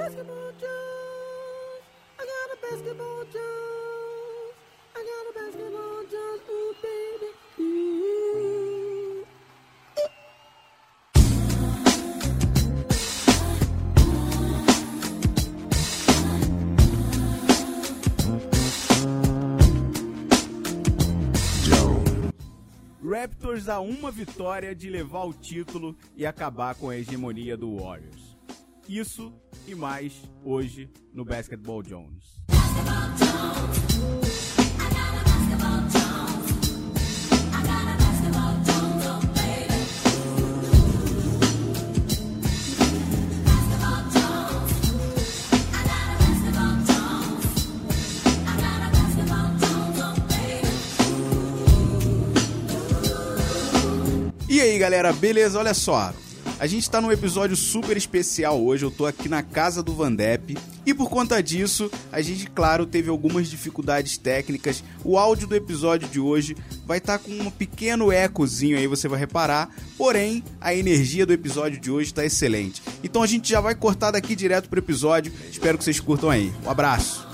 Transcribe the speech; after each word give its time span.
basketball 0.00 0.50
Jones. 0.58 1.82
I 2.18 2.24
got 2.32 2.48
a 2.54 2.58
basketball 2.62 3.24
Jones. 3.24 4.54
I 4.96 5.00
got 5.10 5.24
a 5.28 5.32
basketball 5.38 6.00
Jones. 6.10 6.40
Ooh, 6.48 6.74
baby. 6.80 7.28
Raptors 23.02 23.68
a 23.68 23.80
uma 23.80 24.10
vitória 24.10 24.74
de 24.74 24.88
levar 24.88 25.24
o 25.24 25.34
título 25.34 25.94
e 26.16 26.24
acabar 26.24 26.74
com 26.74 26.88
a 26.88 26.96
hegemonia 26.96 27.54
do 27.54 27.76
Warriors. 27.76 28.30
Isso 28.88 29.32
e 29.66 29.74
mais 29.74 30.22
hoje 30.44 30.90
no 31.12 31.24
Basketball 31.24 31.82
Jones. 31.82 32.40
E 54.48 54.60
aí 54.60 54.78
galera, 54.78 55.12
beleza? 55.12 55.58
Olha 55.58 55.72
só. 55.72 56.12
A 56.60 56.66
gente 56.66 56.90
tá 56.90 57.00
num 57.00 57.10
episódio 57.10 57.56
super 57.56 57.96
especial 57.96 58.62
hoje. 58.62 58.84
Eu 58.84 58.90
tô 58.90 59.06
aqui 59.06 59.30
na 59.30 59.42
casa 59.42 59.82
do 59.82 59.94
Vandep. 59.94 60.58
E 60.84 60.92
por 60.92 61.08
conta 61.08 61.42
disso, 61.42 61.90
a 62.12 62.20
gente, 62.20 62.50
claro, 62.50 62.84
teve 62.84 63.08
algumas 63.08 63.48
dificuldades 63.48 64.18
técnicas. 64.18 64.84
O 65.02 65.16
áudio 65.16 65.48
do 65.48 65.56
episódio 65.56 66.06
de 66.06 66.20
hoje 66.20 66.54
vai 66.84 66.98
estar 66.98 67.18
com 67.18 67.30
um 67.30 67.50
pequeno 67.50 68.12
ecozinho 68.12 68.76
aí, 68.76 68.86
você 68.86 69.08
vai 69.08 69.18
reparar. 69.18 69.70
Porém, 69.96 70.44
a 70.60 70.74
energia 70.74 71.24
do 71.24 71.32
episódio 71.32 71.80
de 71.80 71.90
hoje 71.90 72.12
tá 72.12 72.26
excelente. 72.26 72.82
Então 73.02 73.22
a 73.22 73.26
gente 73.26 73.48
já 73.48 73.62
vai 73.62 73.74
cortar 73.74 74.10
daqui 74.10 74.36
direto 74.36 74.68
pro 74.68 74.80
episódio. 74.80 75.32
Espero 75.50 75.78
que 75.78 75.84
vocês 75.84 75.98
curtam 75.98 76.28
aí. 76.28 76.52
Um 76.66 76.68
abraço. 76.68 77.29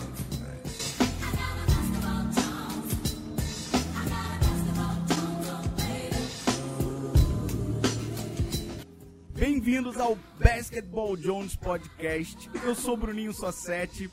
Bem-vindos 9.87 10.01
ao 10.01 10.19
Basketball 10.41 11.17
Jones 11.17 11.55
Podcast. 11.55 12.51
Eu 12.65 12.75
sou 12.75 12.95
o 12.95 12.97
Bruninho 12.97 13.33
Sossetti 13.33 14.11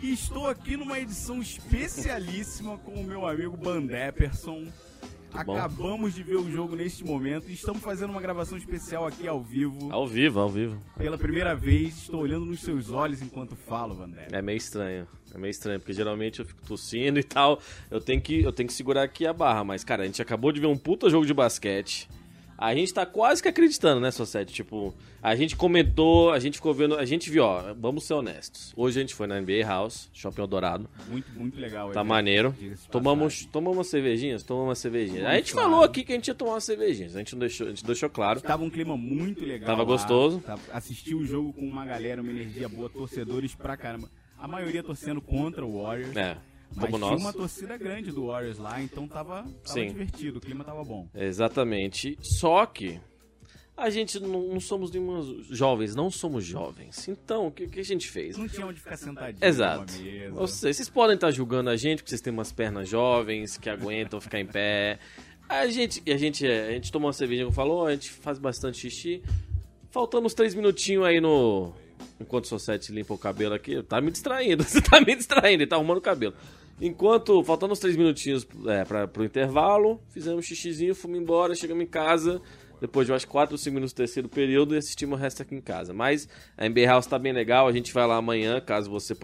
e 0.00 0.12
estou 0.12 0.46
aqui 0.46 0.76
numa 0.76 1.00
edição 1.00 1.42
especialíssima 1.42 2.78
com 2.78 2.92
o 2.92 3.02
meu 3.02 3.26
amigo 3.26 3.56
Bandepperson. 3.56 4.68
bom. 5.44 5.56
Acabamos 5.56 6.14
de 6.14 6.22
ver 6.22 6.36
o 6.36 6.48
jogo 6.48 6.76
neste 6.76 7.04
momento 7.04 7.50
e 7.50 7.54
estamos 7.54 7.82
fazendo 7.82 8.10
uma 8.10 8.20
gravação 8.20 8.56
especial 8.56 9.04
aqui 9.04 9.26
ao 9.26 9.42
vivo. 9.42 9.92
Ao 9.92 10.06
vivo, 10.06 10.38
ao 10.38 10.48
vivo. 10.48 10.80
Pela 10.96 11.18
primeira 11.18 11.56
vez, 11.56 12.02
estou 12.02 12.20
olhando 12.20 12.46
nos 12.46 12.60
seus 12.60 12.92
olhos 12.92 13.20
enquanto 13.20 13.56
falo, 13.56 13.96
Vandep. 13.96 14.32
É 14.32 14.40
meio 14.40 14.58
estranho. 14.58 15.08
É 15.34 15.38
meio 15.38 15.50
estranho, 15.50 15.80
porque 15.80 15.92
geralmente 15.92 16.38
eu 16.38 16.46
fico 16.46 16.62
tossindo 16.62 17.18
e 17.18 17.24
tal. 17.24 17.60
Eu 17.90 18.00
tenho 18.00 18.22
que, 18.22 18.42
eu 18.42 18.52
tenho 18.52 18.68
que 18.68 18.72
segurar 18.72 19.02
aqui 19.02 19.26
a 19.26 19.32
barra. 19.32 19.64
Mas, 19.64 19.82
cara, 19.82 20.04
a 20.04 20.06
gente 20.06 20.22
acabou 20.22 20.52
de 20.52 20.60
ver 20.60 20.68
um 20.68 20.78
puta 20.78 21.10
jogo 21.10 21.26
de 21.26 21.34
basquete. 21.34 22.08
A 22.58 22.74
gente 22.74 22.92
tá 22.92 23.04
quase 23.04 23.42
que 23.42 23.48
acreditando, 23.48 24.00
né, 24.00 24.10
Society? 24.10 24.52
Tipo, 24.52 24.94
a 25.22 25.36
gente 25.36 25.54
comentou, 25.54 26.30
a 26.30 26.38
gente 26.38 26.54
ficou 26.54 26.72
vendo, 26.72 26.96
a 26.96 27.04
gente 27.04 27.30
viu, 27.30 27.44
ó, 27.44 27.74
vamos 27.78 28.04
ser 28.04 28.14
honestos. 28.14 28.72
Hoje 28.76 28.98
a 28.98 29.02
gente 29.02 29.14
foi 29.14 29.26
na 29.26 29.38
NBA 29.40 29.62
House, 29.66 30.08
Shopping 30.12 30.40
Eldorado. 30.40 30.88
Muito, 31.08 31.30
muito 31.38 31.60
legal. 31.60 31.88
Tá 31.90 32.00
evento, 32.00 32.08
maneiro. 32.08 32.54
Tomamos, 32.90 33.44
tomamos 33.46 33.76
umas 33.78 33.86
cervejinhas? 33.88 34.42
Tomamos 34.42 34.68
umas 34.68 34.78
cervejinhas. 34.78 35.18
Tomamos, 35.18 35.34
A 35.34 35.36
gente 35.38 35.52
claro. 35.52 35.70
falou 35.70 35.84
aqui 35.84 36.02
que 36.04 36.12
a 36.12 36.14
gente 36.14 36.28
ia 36.28 36.34
tomar 36.34 36.52
umas 36.52 36.64
cervejinhas. 36.64 37.14
A 37.14 37.18
gente 37.18 37.32
não 37.34 37.40
deixou, 37.40 37.66
a 37.66 37.70
gente 37.70 37.84
deixou 37.84 38.08
claro. 38.08 38.40
Tava 38.40 38.64
um 38.64 38.70
clima 38.70 38.96
muito 38.96 39.44
legal. 39.44 39.66
Tava 39.66 39.82
lá. 39.82 39.84
gostoso. 39.84 40.42
Assisti 40.72 41.14
o 41.14 41.26
jogo 41.26 41.52
com 41.52 41.66
uma 41.66 41.84
galera, 41.84 42.22
uma 42.22 42.30
energia 42.30 42.68
boa, 42.68 42.88
torcedores 42.88 43.54
pra 43.54 43.76
caramba. 43.76 44.08
A 44.38 44.48
maioria 44.48 44.82
torcendo 44.82 45.20
contra 45.20 45.64
o 45.64 45.82
Warriors. 45.82 46.16
É, 46.16 46.36
Mas 46.74 46.90
como 46.90 46.98
tinha 46.98 47.10
nós. 47.10 47.20
uma 47.20 47.32
torcida 47.32 47.76
grande 47.76 48.10
do 48.10 48.26
Warriors 48.26 48.58
lá, 48.58 48.80
então 48.82 49.06
tava, 49.08 49.46
tava 49.64 49.86
divertido, 49.86 50.38
o 50.38 50.40
clima 50.40 50.64
tava 50.64 50.84
bom. 50.84 51.08
Exatamente. 51.14 52.18
Só 52.20 52.66
que 52.66 53.00
a 53.76 53.90
gente 53.90 54.18
não, 54.18 54.48
não 54.48 54.60
somos 54.60 54.90
nenhuma 54.90 55.22
jovens, 55.50 55.94
não 55.94 56.10
somos 56.10 56.44
jovens. 56.44 57.06
Então, 57.08 57.48
o 57.48 57.50
que, 57.50 57.66
que 57.66 57.80
a 57.80 57.84
gente 57.84 58.08
fez? 58.08 58.36
Não 58.36 58.48
tinha 58.48 58.66
onde 58.66 58.80
ficar 58.80 58.96
sentadinho 58.96 59.44
Exato. 59.44 59.92
Ou 60.34 60.46
seja, 60.46 60.72
vocês 60.72 60.88
podem 60.88 61.14
estar 61.14 61.30
julgando 61.30 61.68
a 61.68 61.76
gente 61.76 61.98
porque 61.98 62.08
vocês 62.08 62.22
têm 62.22 62.32
umas 62.32 62.50
pernas 62.50 62.88
jovens 62.88 63.58
que 63.58 63.68
aguentam 63.68 64.20
ficar 64.20 64.40
em 64.40 64.46
pé. 64.46 64.98
A 65.48 65.66
gente, 65.66 66.02
a 66.10 66.16
gente, 66.16 66.46
a 66.46 66.72
gente 66.72 66.90
tomou 66.90 67.06
uma 67.06 67.12
cerveja, 67.12 67.44
como 67.44 67.54
falou, 67.54 67.86
a 67.86 67.92
gente 67.92 68.10
faz 68.10 68.38
bastante 68.38 68.78
xixi. 68.78 69.22
Faltando 69.90 70.26
uns 70.26 70.34
três 70.34 70.54
minutinhos 70.54 71.04
aí 71.04 71.20
no. 71.20 71.72
Enquanto 72.20 72.44
o 72.44 72.48
Sosete 72.48 72.92
limpa 72.92 73.12
o 73.12 73.18
cabelo 73.18 73.54
aqui, 73.54 73.82
tá 73.82 74.00
me 74.00 74.10
distraindo. 74.10 74.64
Você 74.64 74.80
tá 74.82 75.00
me 75.00 75.14
distraindo, 75.14 75.62
ele 75.62 75.66
tá 75.66 75.76
arrumando 75.76 75.98
o 75.98 76.02
cabelo. 76.02 76.34
Enquanto, 76.80 77.42
faltando 77.42 77.72
uns 77.72 77.78
três 77.78 77.96
minutinhos 77.96 78.46
é, 78.66 78.84
pra, 78.84 79.08
pro 79.08 79.24
intervalo, 79.24 80.00
fizemos 80.10 80.38
um 80.38 80.42
xixizinho, 80.42 80.94
fomos 80.94 81.18
embora, 81.18 81.54
chegamos 81.54 81.82
em 81.82 81.86
casa. 81.86 82.40
Depois 82.80 83.06
de 83.06 83.12
acho 83.12 83.26
4 83.28 83.54
ou 83.54 83.58
5 83.58 83.74
minutos 83.74 83.94
do 83.94 83.96
terceiro 83.96 84.28
período 84.28 84.74
e 84.74 84.78
assistimos 84.78 85.18
o 85.18 85.20
resto 85.20 85.40
aqui 85.40 85.54
em 85.54 85.60
casa. 85.62 85.94
Mas 85.94 86.28
a 86.58 86.68
NBA 86.68 86.84
House 86.86 87.06
tá 87.06 87.18
bem 87.18 87.32
legal, 87.32 87.66
a 87.66 87.72
gente 87.72 87.92
vai 87.92 88.06
lá 88.06 88.16
amanhã, 88.16 88.60
caso 88.60 88.90
você, 88.90 89.16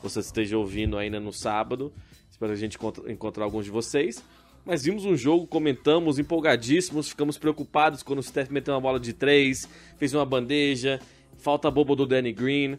você 0.00 0.20
esteja 0.20 0.56
ouvindo 0.56 0.96
ainda 0.96 1.18
no 1.18 1.32
sábado. 1.32 1.92
Espero 2.30 2.52
que 2.52 2.58
a 2.58 2.60
gente 2.60 2.78
encontrar 3.08 3.44
alguns 3.44 3.64
de 3.64 3.72
vocês. 3.72 4.22
Mas 4.64 4.84
vimos 4.84 5.04
um 5.04 5.16
jogo, 5.16 5.48
comentamos, 5.48 6.20
empolgadíssimos, 6.20 7.08
ficamos 7.08 7.36
preocupados 7.36 8.04
quando 8.04 8.20
o 8.20 8.22
Steph 8.22 8.48
meteu 8.50 8.72
uma 8.74 8.80
bola 8.80 9.00
de 9.00 9.12
3, 9.12 9.68
fez 9.96 10.14
uma 10.14 10.24
bandeja, 10.24 11.00
falta 11.42 11.70
boba 11.70 11.94
do 11.96 12.06
Danny 12.06 12.32
Green. 12.32 12.78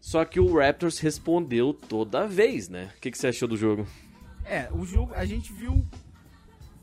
Só 0.00 0.24
que 0.24 0.38
o 0.38 0.58
Raptors 0.58 0.98
respondeu 0.98 1.72
toda 1.72 2.26
vez, 2.28 2.68
né? 2.68 2.92
O 2.96 3.00
que, 3.00 3.10
que 3.10 3.16
você 3.18 3.28
achou 3.28 3.48
do 3.48 3.56
jogo? 3.56 3.86
É, 4.44 4.68
o 4.72 4.84
jogo, 4.84 5.12
a 5.14 5.24
gente 5.24 5.52
viu. 5.52 5.84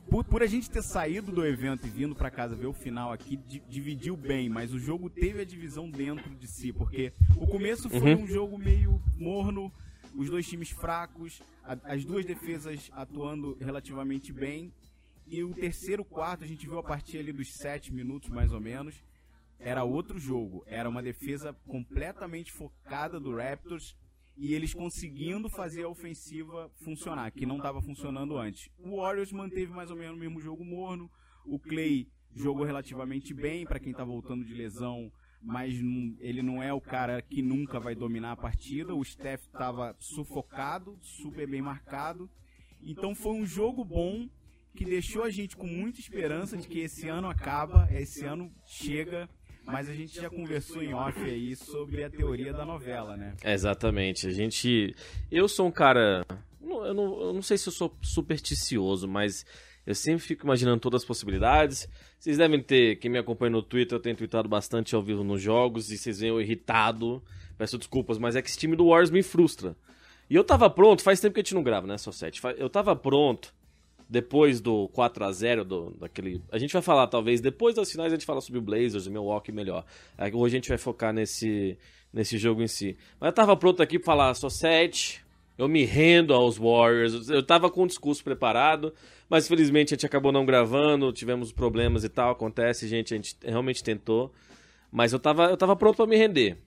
Por, 0.09 0.25
por 0.25 0.43
a 0.43 0.47
gente 0.47 0.69
ter 0.69 0.81
saído 0.81 1.31
do 1.31 1.45
evento 1.45 1.87
e 1.87 1.89
vindo 1.89 2.13
pra 2.13 2.29
casa 2.29 2.53
ver 2.55 2.65
o 2.65 2.73
final 2.73 3.13
aqui, 3.13 3.37
di- 3.37 3.63
dividiu 3.69 4.17
bem, 4.17 4.49
mas 4.49 4.73
o 4.73 4.79
jogo 4.79 5.09
teve 5.09 5.39
a 5.41 5.45
divisão 5.45 5.89
dentro 5.89 6.35
de 6.35 6.47
si, 6.47 6.73
porque 6.73 7.13
o 7.37 7.47
começo 7.47 7.89
foi 7.89 8.15
Uhum. 8.15 8.23
um 8.23 8.27
jogo 8.27 8.57
meio 8.57 9.01
morno, 9.15 9.71
os 10.13 10.29
dois 10.29 10.45
times 10.45 10.69
fracos, 10.71 11.41
a- 11.63 11.77
as 11.85 12.03
duas 12.03 12.25
defesas 12.25 12.89
atuando 12.93 13.55
relativamente 13.61 14.33
bem, 14.33 14.73
e 15.27 15.41
o 15.45 15.53
terceiro 15.53 16.03
quarto 16.03 16.43
a 16.43 16.47
gente 16.47 16.67
viu 16.67 16.79
a 16.79 16.83
partir 16.83 17.19
ali 17.19 17.31
dos 17.31 17.53
sete 17.53 17.93
minutos 17.93 18.27
mais 18.29 18.51
ou 18.51 18.59
menos, 18.59 18.95
era 19.61 19.83
outro 19.83 20.19
jogo, 20.19 20.63
era 20.65 20.89
uma 20.89 21.01
defesa 21.01 21.53
completamente 21.67 22.51
focada 22.51 23.19
do 23.19 23.35
Raptors 23.35 23.95
e 24.35 24.53
eles 24.53 24.73
conseguindo 24.73 25.49
fazer 25.49 25.83
a 25.83 25.89
ofensiva 25.89 26.71
funcionar, 26.83 27.31
que 27.31 27.45
não 27.45 27.57
estava 27.57 27.81
funcionando 27.81 28.37
antes. 28.37 28.69
O 28.79 28.97
Warriors 28.97 29.31
manteve 29.31 29.71
mais 29.71 29.91
ou 29.91 29.95
menos 29.95 30.17
o 30.17 30.19
mesmo 30.19 30.41
jogo 30.41 30.65
morno, 30.65 31.09
o 31.45 31.59
Clay 31.59 32.07
jogou 32.33 32.65
relativamente 32.65 33.33
bem 33.33 33.65
para 33.65 33.79
quem 33.79 33.93
tá 33.93 34.03
voltando 34.03 34.43
de 34.43 34.53
lesão, 34.53 35.11
mas 35.41 35.73
ele 36.19 36.41
não 36.41 36.61
é 36.61 36.73
o 36.73 36.81
cara 36.81 37.21
que 37.21 37.41
nunca 37.41 37.79
vai 37.79 37.95
dominar 37.95 38.31
a 38.31 38.37
partida. 38.37 38.95
O 38.95 39.03
Steph 39.03 39.43
estava 39.45 39.95
sufocado, 39.99 40.97
super 41.01 41.47
bem 41.47 41.61
marcado. 41.61 42.29
Então 42.81 43.13
foi 43.13 43.33
um 43.33 43.45
jogo 43.45 43.83
bom 43.83 44.29
que 44.75 44.85
deixou 44.85 45.23
a 45.23 45.29
gente 45.29 45.57
com 45.57 45.67
muita 45.67 45.99
esperança 45.99 46.55
de 46.55 46.67
que 46.67 46.79
esse 46.79 47.07
ano 47.07 47.27
acaba, 47.27 47.87
esse 47.91 48.23
ano 48.23 48.51
chega, 48.65 49.29
mas 49.65 49.89
a 49.89 49.93
gente 49.93 50.15
já 50.15 50.29
conversou 50.29 50.81
em 50.81 50.93
off 50.93 51.19
aí 51.23 51.55
sobre 51.55 52.03
a 52.03 52.09
teoria 52.09 52.51
da 52.53 52.65
novela, 52.65 53.15
né? 53.15 53.35
Exatamente. 53.43 54.27
A 54.27 54.31
gente. 54.31 54.95
Eu 55.31 55.47
sou 55.47 55.67
um 55.67 55.71
cara. 55.71 56.25
Eu 56.61 56.93
não, 56.93 57.21
eu 57.21 57.33
não 57.33 57.41
sei 57.41 57.57
se 57.57 57.67
eu 57.67 57.73
sou 57.73 57.95
supersticioso, 58.01 59.07
mas 59.07 59.45
eu 59.85 59.95
sempre 59.95 60.23
fico 60.23 60.45
imaginando 60.45 60.79
todas 60.79 61.01
as 61.01 61.07
possibilidades. 61.07 61.87
Vocês 62.19 62.37
devem 62.37 62.61
ter. 62.61 62.97
Quem 62.97 63.11
me 63.11 63.17
acompanha 63.17 63.51
no 63.51 63.61
Twitter, 63.61 63.95
eu 63.95 64.01
tenho 64.01 64.15
tweetado 64.15 64.49
bastante 64.49 64.95
ao 64.95 65.01
vivo 65.01 65.23
nos 65.23 65.41
jogos 65.41 65.91
e 65.91 65.97
vocês 65.97 66.19
veem 66.19 66.31
eu 66.31 66.41
irritado. 66.41 67.21
Peço 67.57 67.77
desculpas, 67.77 68.17
mas 68.17 68.35
é 68.35 68.41
que 68.41 68.49
esse 68.49 68.57
time 68.57 68.75
do 68.75 68.87
Warriors 68.87 69.11
me 69.11 69.21
frustra. 69.21 69.75
E 70.29 70.35
eu 70.35 70.43
tava 70.43 70.69
pronto, 70.69 71.03
faz 71.03 71.19
tempo 71.19 71.33
que 71.33 71.41
a 71.41 71.43
gente 71.43 71.53
não 71.53 71.61
grava, 71.61 71.85
né, 71.85 71.97
só 71.97 72.11
7. 72.11 72.41
Eu 72.57 72.69
tava 72.69 72.95
pronto 72.95 73.53
depois 74.11 74.59
do 74.59 74.89
4 74.89 75.23
a 75.23 75.31
0 75.31 75.63
do, 75.63 75.91
daquele. 75.91 76.41
A 76.51 76.57
gente 76.57 76.73
vai 76.73 76.81
falar, 76.81 77.07
talvez, 77.07 77.39
depois 77.39 77.75
das 77.75 77.89
finais 77.89 78.11
a 78.11 78.15
gente 78.17 78.25
fala 78.25 78.41
sobre 78.41 78.59
o 78.59 78.61
Blazers, 78.61 79.07
o 79.07 79.11
Milwaukee 79.11 79.53
melhor. 79.53 79.85
Aí 80.17 80.29
Hoje 80.33 80.55
a 80.55 80.57
gente 80.57 80.67
vai 80.67 80.77
focar 80.77 81.13
nesse, 81.13 81.77
nesse 82.11 82.37
jogo 82.37 82.61
em 82.61 82.67
si. 82.67 82.97
Mas 83.17 83.29
eu 83.29 83.33
tava 83.33 83.55
pronto 83.55 83.81
aqui 83.81 83.97
pra 83.97 84.07
falar, 84.07 84.33
só 84.33 84.49
7. 84.49 85.23
Eu 85.57 85.69
me 85.69 85.85
rendo 85.85 86.33
aos 86.33 86.57
Warriors. 86.57 87.29
Eu 87.29 87.41
tava 87.41 87.69
com 87.69 87.83
o 87.83 87.87
discurso 87.87 88.21
preparado, 88.21 88.93
mas 89.29 89.47
felizmente 89.47 89.93
a 89.93 89.95
gente 89.95 90.05
acabou 90.05 90.31
não 90.33 90.45
gravando, 90.45 91.13
tivemos 91.13 91.53
problemas 91.53 92.03
e 92.03 92.09
tal. 92.09 92.31
Acontece, 92.31 92.89
gente, 92.89 93.13
a 93.13 93.17
gente 93.17 93.37
realmente 93.41 93.81
tentou. 93.81 94.29
Mas 94.91 95.13
eu 95.13 95.19
tava, 95.19 95.45
eu 95.45 95.55
tava 95.55 95.73
pronto 95.73 95.95
pra 95.95 96.05
me 96.05 96.17
render. 96.17 96.57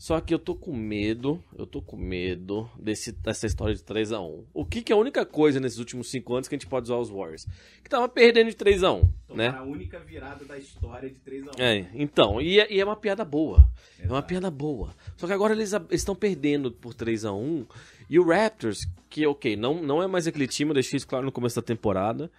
Só 0.00 0.18
que 0.18 0.32
eu 0.32 0.38
tô 0.38 0.54
com 0.54 0.74
medo, 0.74 1.44
eu 1.58 1.66
tô 1.66 1.82
com 1.82 1.94
medo 1.94 2.70
desse, 2.78 3.12
dessa 3.12 3.46
história 3.46 3.74
de 3.74 3.84
3 3.84 4.12
a 4.12 4.20
1 4.22 4.46
O 4.54 4.64
que, 4.64 4.80
que 4.80 4.90
é 4.90 4.96
a 4.96 4.98
única 4.98 5.26
coisa 5.26 5.60
nesses 5.60 5.78
últimos 5.78 6.10
5 6.10 6.34
anos 6.34 6.48
que 6.48 6.54
a 6.54 6.58
gente 6.58 6.66
pode 6.66 6.84
usar 6.84 6.96
os 6.96 7.10
Warriors? 7.10 7.46
Que 7.84 7.90
tava 7.90 8.08
perdendo 8.08 8.48
de 8.48 8.56
3 8.56 8.82
a 8.82 8.94
1 8.94 9.12
né? 9.34 9.48
a 9.48 9.62
única 9.62 9.98
virada 9.98 10.42
da 10.46 10.56
história 10.56 11.10
de 11.10 11.16
3 11.16 11.48
a 11.48 11.50
1 11.50 11.52
É, 11.62 11.90
então, 11.92 12.40
e 12.40 12.58
é, 12.58 12.72
e 12.72 12.80
é 12.80 12.84
uma 12.84 12.96
piada 12.96 13.26
boa. 13.26 13.68
É 13.98 14.06
uma 14.06 14.12
Exato. 14.14 14.28
piada 14.28 14.50
boa. 14.50 14.94
Só 15.18 15.26
que 15.26 15.34
agora 15.34 15.52
eles 15.52 15.70
estão 15.90 16.14
perdendo 16.14 16.72
por 16.72 16.94
3 16.94 17.26
a 17.26 17.34
1 17.34 17.66
E 18.08 18.18
o 18.18 18.26
Raptors, 18.26 18.78
que 19.10 19.26
ok, 19.26 19.54
não, 19.54 19.82
não 19.82 20.02
é 20.02 20.06
mais 20.06 20.26
aquele 20.26 20.48
time, 20.48 20.70
eu 20.70 20.74
deixei 20.74 20.96
isso 20.96 21.06
claro 21.06 21.26
no 21.26 21.32
começo 21.32 21.56
da 21.56 21.62
temporada. 21.62 22.30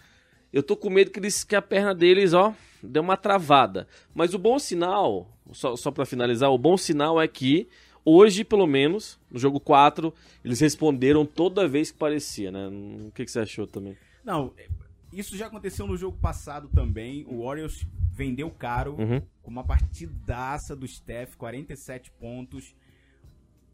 Eu 0.53 0.62
tô 0.63 0.75
com 0.75 0.89
medo 0.89 1.12
que, 1.12 1.19
eles, 1.19 1.44
que 1.44 1.56
a 1.56 1.62
perna 1.62 1.94
deles, 1.95 2.33
ó, 2.33 2.53
deu 2.83 3.01
uma 3.01 3.15
travada. 3.18 3.88
Mas 4.13 4.33
o 4.33 4.39
bom 4.39 4.59
sinal, 4.59 5.27
só, 5.51 5.75
só 5.75 5.92
para 5.92 6.06
finalizar, 6.06 6.50
o 6.51 6.57
bom 6.57 6.75
sinal 6.77 7.21
é 7.21 7.27
que 7.27 7.68
hoje, 8.03 8.44
pelo 8.44 8.68
menos, 8.68 9.19
no 9.30 9.39
jogo 9.39 9.59
4, 9.59 10.13
eles 10.44 10.59
responderam 10.59 11.25
toda 11.25 11.68
vez 11.68 11.92
que 11.92 11.98
parecia, 11.98 12.51
né? 12.51 12.68
O 13.07 13.12
que, 13.12 13.24
que 13.25 13.31
você 13.31 13.39
achou 13.39 13.65
também? 13.65 13.95
Não, 14.25 14.53
isso 15.13 15.38
já 15.38 15.48
aconteceu 15.48 15.88
no 15.88 15.95
jogo 15.95 16.18
passado 16.18 16.68
também. 16.74 17.25
O 17.27 17.44
Warriors 17.45 17.86
vendeu 18.12 18.50
caro 18.50 18.95
Uhum. 19.00 19.21
com 19.42 19.50
uma 19.51 19.63
partidaça 19.63 20.75
do 20.75 20.88
Steph, 20.88 21.36
47 21.36 22.12
pontos. 22.19 22.75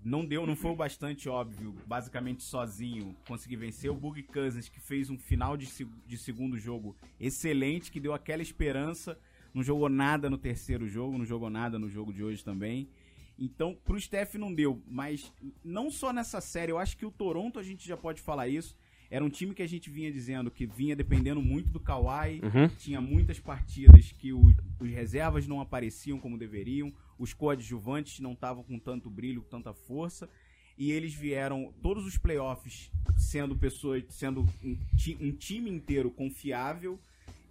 Não 0.07 0.25
deu, 0.25 0.47
não 0.47 0.55
foi 0.55 0.71
o 0.71 0.75
bastante 0.75 1.27
óbvio, 1.27 1.75
basicamente 1.85 2.41
sozinho, 2.41 3.13
conseguir 3.27 3.57
vencer. 3.57 3.91
O 3.91 3.93
Boogie 3.93 4.23
Cousins, 4.23 4.69
que 4.69 4.79
fez 4.79 5.09
um 5.09 5.17
final 5.17 5.57
de, 5.57 5.67
de 6.07 6.17
segundo 6.17 6.57
jogo 6.57 6.95
excelente, 7.19 7.91
que 7.91 7.99
deu 7.99 8.13
aquela 8.13 8.41
esperança. 8.41 9.19
Não 9.53 9.61
jogou 9.61 9.89
nada 9.89 10.29
no 10.29 10.37
terceiro 10.37 10.87
jogo, 10.87 11.17
não 11.17 11.25
jogou 11.25 11.49
nada 11.49 11.77
no 11.77 11.89
jogo 11.89 12.13
de 12.13 12.23
hoje 12.23 12.41
também. 12.41 12.87
Então, 13.37 13.77
pro 13.83 13.99
Steph 13.99 14.35
não 14.35 14.53
deu, 14.53 14.81
mas 14.87 15.31
não 15.63 15.91
só 15.91 16.13
nessa 16.13 16.39
série, 16.39 16.71
eu 16.71 16.77
acho 16.79 16.95
que 16.95 17.05
o 17.05 17.11
Toronto 17.11 17.59
a 17.59 17.63
gente 17.63 17.85
já 17.85 17.97
pode 17.97 18.21
falar 18.21 18.47
isso. 18.47 18.77
Era 19.11 19.23
um 19.25 19.29
time 19.29 19.53
que 19.53 19.61
a 19.61 19.67
gente 19.67 19.89
vinha 19.89 20.11
dizendo 20.11 20.49
que 20.49 20.65
vinha 20.65 20.95
dependendo 20.95 21.41
muito 21.41 21.69
do 21.69 21.79
Kawhi, 21.81 22.39
Uhum. 22.43 22.67
tinha 22.79 23.01
muitas 23.01 23.39
partidas 23.39 24.11
que 24.13 24.31
o- 24.33 24.53
os 24.79 24.89
reservas 24.89 25.47
não 25.47 25.59
apareciam 25.61 26.17
como 26.17 26.37
deveriam, 26.37 26.91
os 27.17 27.33
coadjuvantes 27.33 28.19
não 28.19 28.33
estavam 28.33 28.63
com 28.63 28.77
tanto 28.79 29.09
brilho, 29.09 29.41
com 29.41 29.49
tanta 29.49 29.73
força, 29.73 30.29
e 30.77 30.91
eles 30.91 31.13
vieram 31.13 31.73
todos 31.81 32.05
os 32.05 32.17
playoffs 32.17 32.91
sendo 33.17 33.55
pessoas, 33.55 34.03
sendo 34.09 34.41
um, 34.63 34.77
um 35.19 35.31
time 35.31 35.69
inteiro 35.69 36.11
confiável. 36.11 36.99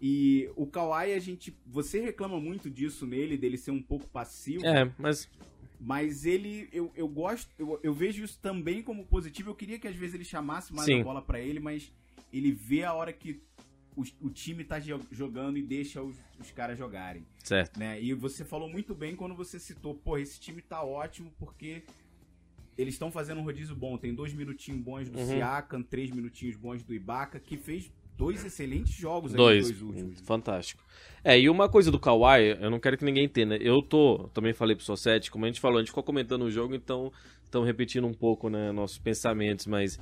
E 0.01 0.49
o 0.55 0.67
Kawhi, 0.67 1.15
a 1.15 1.19
gente. 1.19 1.57
Você 1.67 2.01
reclama 2.01 2.39
muito 2.39 2.71
disso 2.71 3.07
nele, 3.07 3.37
dele 3.37 3.57
ser 3.57 3.71
um 3.71 3.83
pouco 3.83 4.07
passivo. 4.09 4.65
É, 4.67 4.93
mas 4.99 5.29
Mas 5.81 6.25
ele, 6.25 6.69
eu, 6.73 6.91
eu 6.97 7.09
gosto, 7.09 7.51
eu, 7.59 7.79
eu 7.83 7.93
vejo 7.93 8.25
isso 8.25 8.39
também 8.41 8.83
como 8.83 9.05
positivo. 9.07 9.51
Eu 9.51 9.55
queria 9.55 9.79
que 9.79 9.89
às 9.89 9.97
vezes 9.97 10.15
ele 10.15 10.25
chamasse 10.25 10.73
mais 10.73 10.87
Sim. 10.87 11.01
a 11.01 11.05
bola 11.05 11.23
pra 11.23 11.41
ele, 11.41 11.61
mas 11.61 11.93
ele 12.33 12.53
vê 12.53 12.85
a 12.85 12.93
hora 12.93 13.13
que 13.13 13.41
o, 13.97 14.03
o 14.21 14.31
time 14.31 14.63
tá 14.63 14.79
jo- 14.79 15.01
jogando 15.11 15.57
e 15.57 15.63
deixa 15.63 16.03
os, 16.03 16.17
os 16.39 16.51
caras 16.51 16.79
jogarem, 16.79 17.25
certo. 17.43 17.79
né? 17.79 18.01
E 18.01 18.13
você 18.13 18.45
falou 18.45 18.69
muito 18.69 18.95
bem 18.95 19.17
quando 19.17 19.35
você 19.35 19.59
citou, 19.59 19.95
pô, 19.95 20.19
esse 20.19 20.39
time 20.39 20.61
tá 20.63 20.83
ótimo 20.83 21.33
porque 21.39 21.83
eles 22.77 22.95
estão 22.95 23.11
fazendo 23.11 23.41
um 23.41 23.45
rodízio 23.45 23.75
bom. 23.75 23.97
Tem 23.97 24.15
dois 24.15 24.35
minutinhos 24.35 24.81
bons 24.81 25.09
do 25.09 25.19
Uhum. 25.19 25.27
Siakam, 25.27 25.83
três 25.83 26.11
minutinhos 26.11 26.57
bons 26.57 26.83
do 26.83 26.93
Ibaka, 26.95 27.41
que 27.41 27.57
fez 27.57 27.91
dois 28.19 28.45
excelentes 28.45 28.95
jogos 28.95 29.33
aí 29.33 29.37
Dois. 29.37 29.67
dois 29.71 29.83
últimos. 29.83 30.21
Fantástico. 30.21 30.83
É, 31.25 31.39
e 31.39 31.49
uma 31.49 31.69
coisa 31.69 31.91
do 31.91 31.99
Kawhi, 31.99 32.57
eu 32.61 32.71
não 32.71 32.79
quero 32.79 32.97
que 32.99 33.05
ninguém 33.05 33.25
entenda. 33.25 33.57
Eu 33.57 33.81
tô, 33.83 34.29
também 34.35 34.53
falei 34.53 34.77
pro 34.77 34.85
Society, 34.85 35.31
como 35.31 35.45
a 35.45 35.49
gente 35.49 35.61
falou, 35.61 35.79
a 35.79 35.81
gente 35.81 35.89
ficou 35.89 36.03
comentando 36.03 36.43
o 36.43 36.51
jogo, 36.51 36.75
então 36.75 37.11
estamos 37.45 37.67
repetindo 37.67 38.07
um 38.07 38.15
pouco, 38.15 38.49
né, 38.51 38.73
nossos 38.73 38.99
pensamentos, 38.99 39.67
mas 39.67 39.99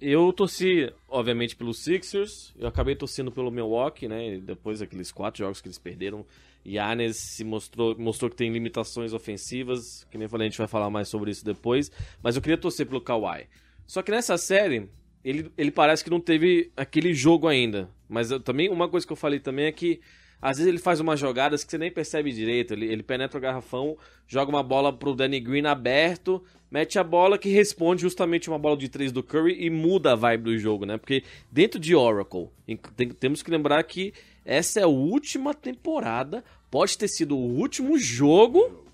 eu 0.00 0.32
torci, 0.32 0.92
obviamente, 1.08 1.56
pelos 1.56 1.78
Sixers, 1.78 2.54
eu 2.58 2.68
acabei 2.68 2.96
torcendo 2.96 3.30
pelo 3.30 3.50
Milwaukee, 3.50 4.08
né, 4.08 4.38
depois 4.38 4.80
daqueles 4.80 5.12
quatro 5.12 5.38
jogos 5.38 5.60
que 5.60 5.68
eles 5.68 5.78
perderam, 5.78 6.26
Yannis 6.66 7.16
se 7.16 7.44
mostrou, 7.44 7.96
mostrou 7.98 8.30
que 8.30 8.36
tem 8.36 8.52
limitações 8.52 9.12
ofensivas, 9.12 10.06
que 10.10 10.18
nem 10.18 10.24
eu 10.24 10.28
falei, 10.28 10.46
a 10.46 10.50
gente 10.50 10.58
vai 10.58 10.66
falar 10.66 10.90
mais 10.90 11.08
sobre 11.08 11.30
isso 11.30 11.44
depois, 11.44 11.90
mas 12.22 12.36
eu 12.36 12.42
queria 12.42 12.58
torcer 12.58 12.86
pelo 12.86 13.00
Kawhi. 13.00 13.46
Só 13.86 14.02
que 14.02 14.10
nessa 14.10 14.36
série, 14.36 14.90
ele, 15.24 15.50
ele 15.56 15.70
parece 15.70 16.04
que 16.04 16.10
não 16.10 16.20
teve 16.20 16.70
aquele 16.76 17.14
jogo 17.14 17.48
ainda. 17.48 17.88
Mas 18.08 18.30
eu, 18.30 18.38
também, 18.38 18.68
uma 18.68 18.88
coisa 18.88 19.06
que 19.06 19.12
eu 19.12 19.16
falei 19.16 19.40
também 19.40 19.66
é 19.66 19.72
que 19.72 20.00
às 20.40 20.58
vezes 20.58 20.68
ele 20.68 20.78
faz 20.78 21.00
umas 21.00 21.18
jogadas 21.18 21.64
que 21.64 21.70
você 21.70 21.78
nem 21.78 21.90
percebe 21.90 22.32
direito. 22.32 22.72
Ele, 22.74 22.86
ele 22.86 23.02
penetra 23.02 23.38
o 23.38 23.40
garrafão, 23.40 23.96
joga 24.26 24.50
uma 24.50 24.62
bola 24.62 24.92
pro 24.92 25.14
Danny 25.14 25.40
Green 25.40 25.66
aberto, 25.66 26.42
mete 26.70 26.98
a 26.98 27.04
bola 27.04 27.36
que 27.38 27.48
responde 27.48 28.02
justamente 28.02 28.48
uma 28.48 28.58
bola 28.58 28.76
de 28.76 28.88
três 28.88 29.10
do 29.10 29.22
Curry 29.22 29.56
e 29.64 29.68
muda 29.70 30.12
a 30.12 30.14
vibe 30.14 30.44
do 30.44 30.58
jogo, 30.58 30.84
né? 30.86 30.96
Porque 30.96 31.22
dentro 31.50 31.80
de 31.80 31.94
Oracle, 31.94 32.48
em- 32.66 32.76
tem- 32.76 33.08
temos 33.08 33.42
que 33.42 33.50
lembrar 33.50 33.82
que 33.84 34.12
essa 34.44 34.80
é 34.80 34.82
a 34.84 34.88
última 34.88 35.52
temporada, 35.54 36.44
pode 36.70 36.96
ter 36.96 37.08
sido 37.08 37.36
o 37.36 37.56
último 37.58 37.98
jogo 37.98 38.84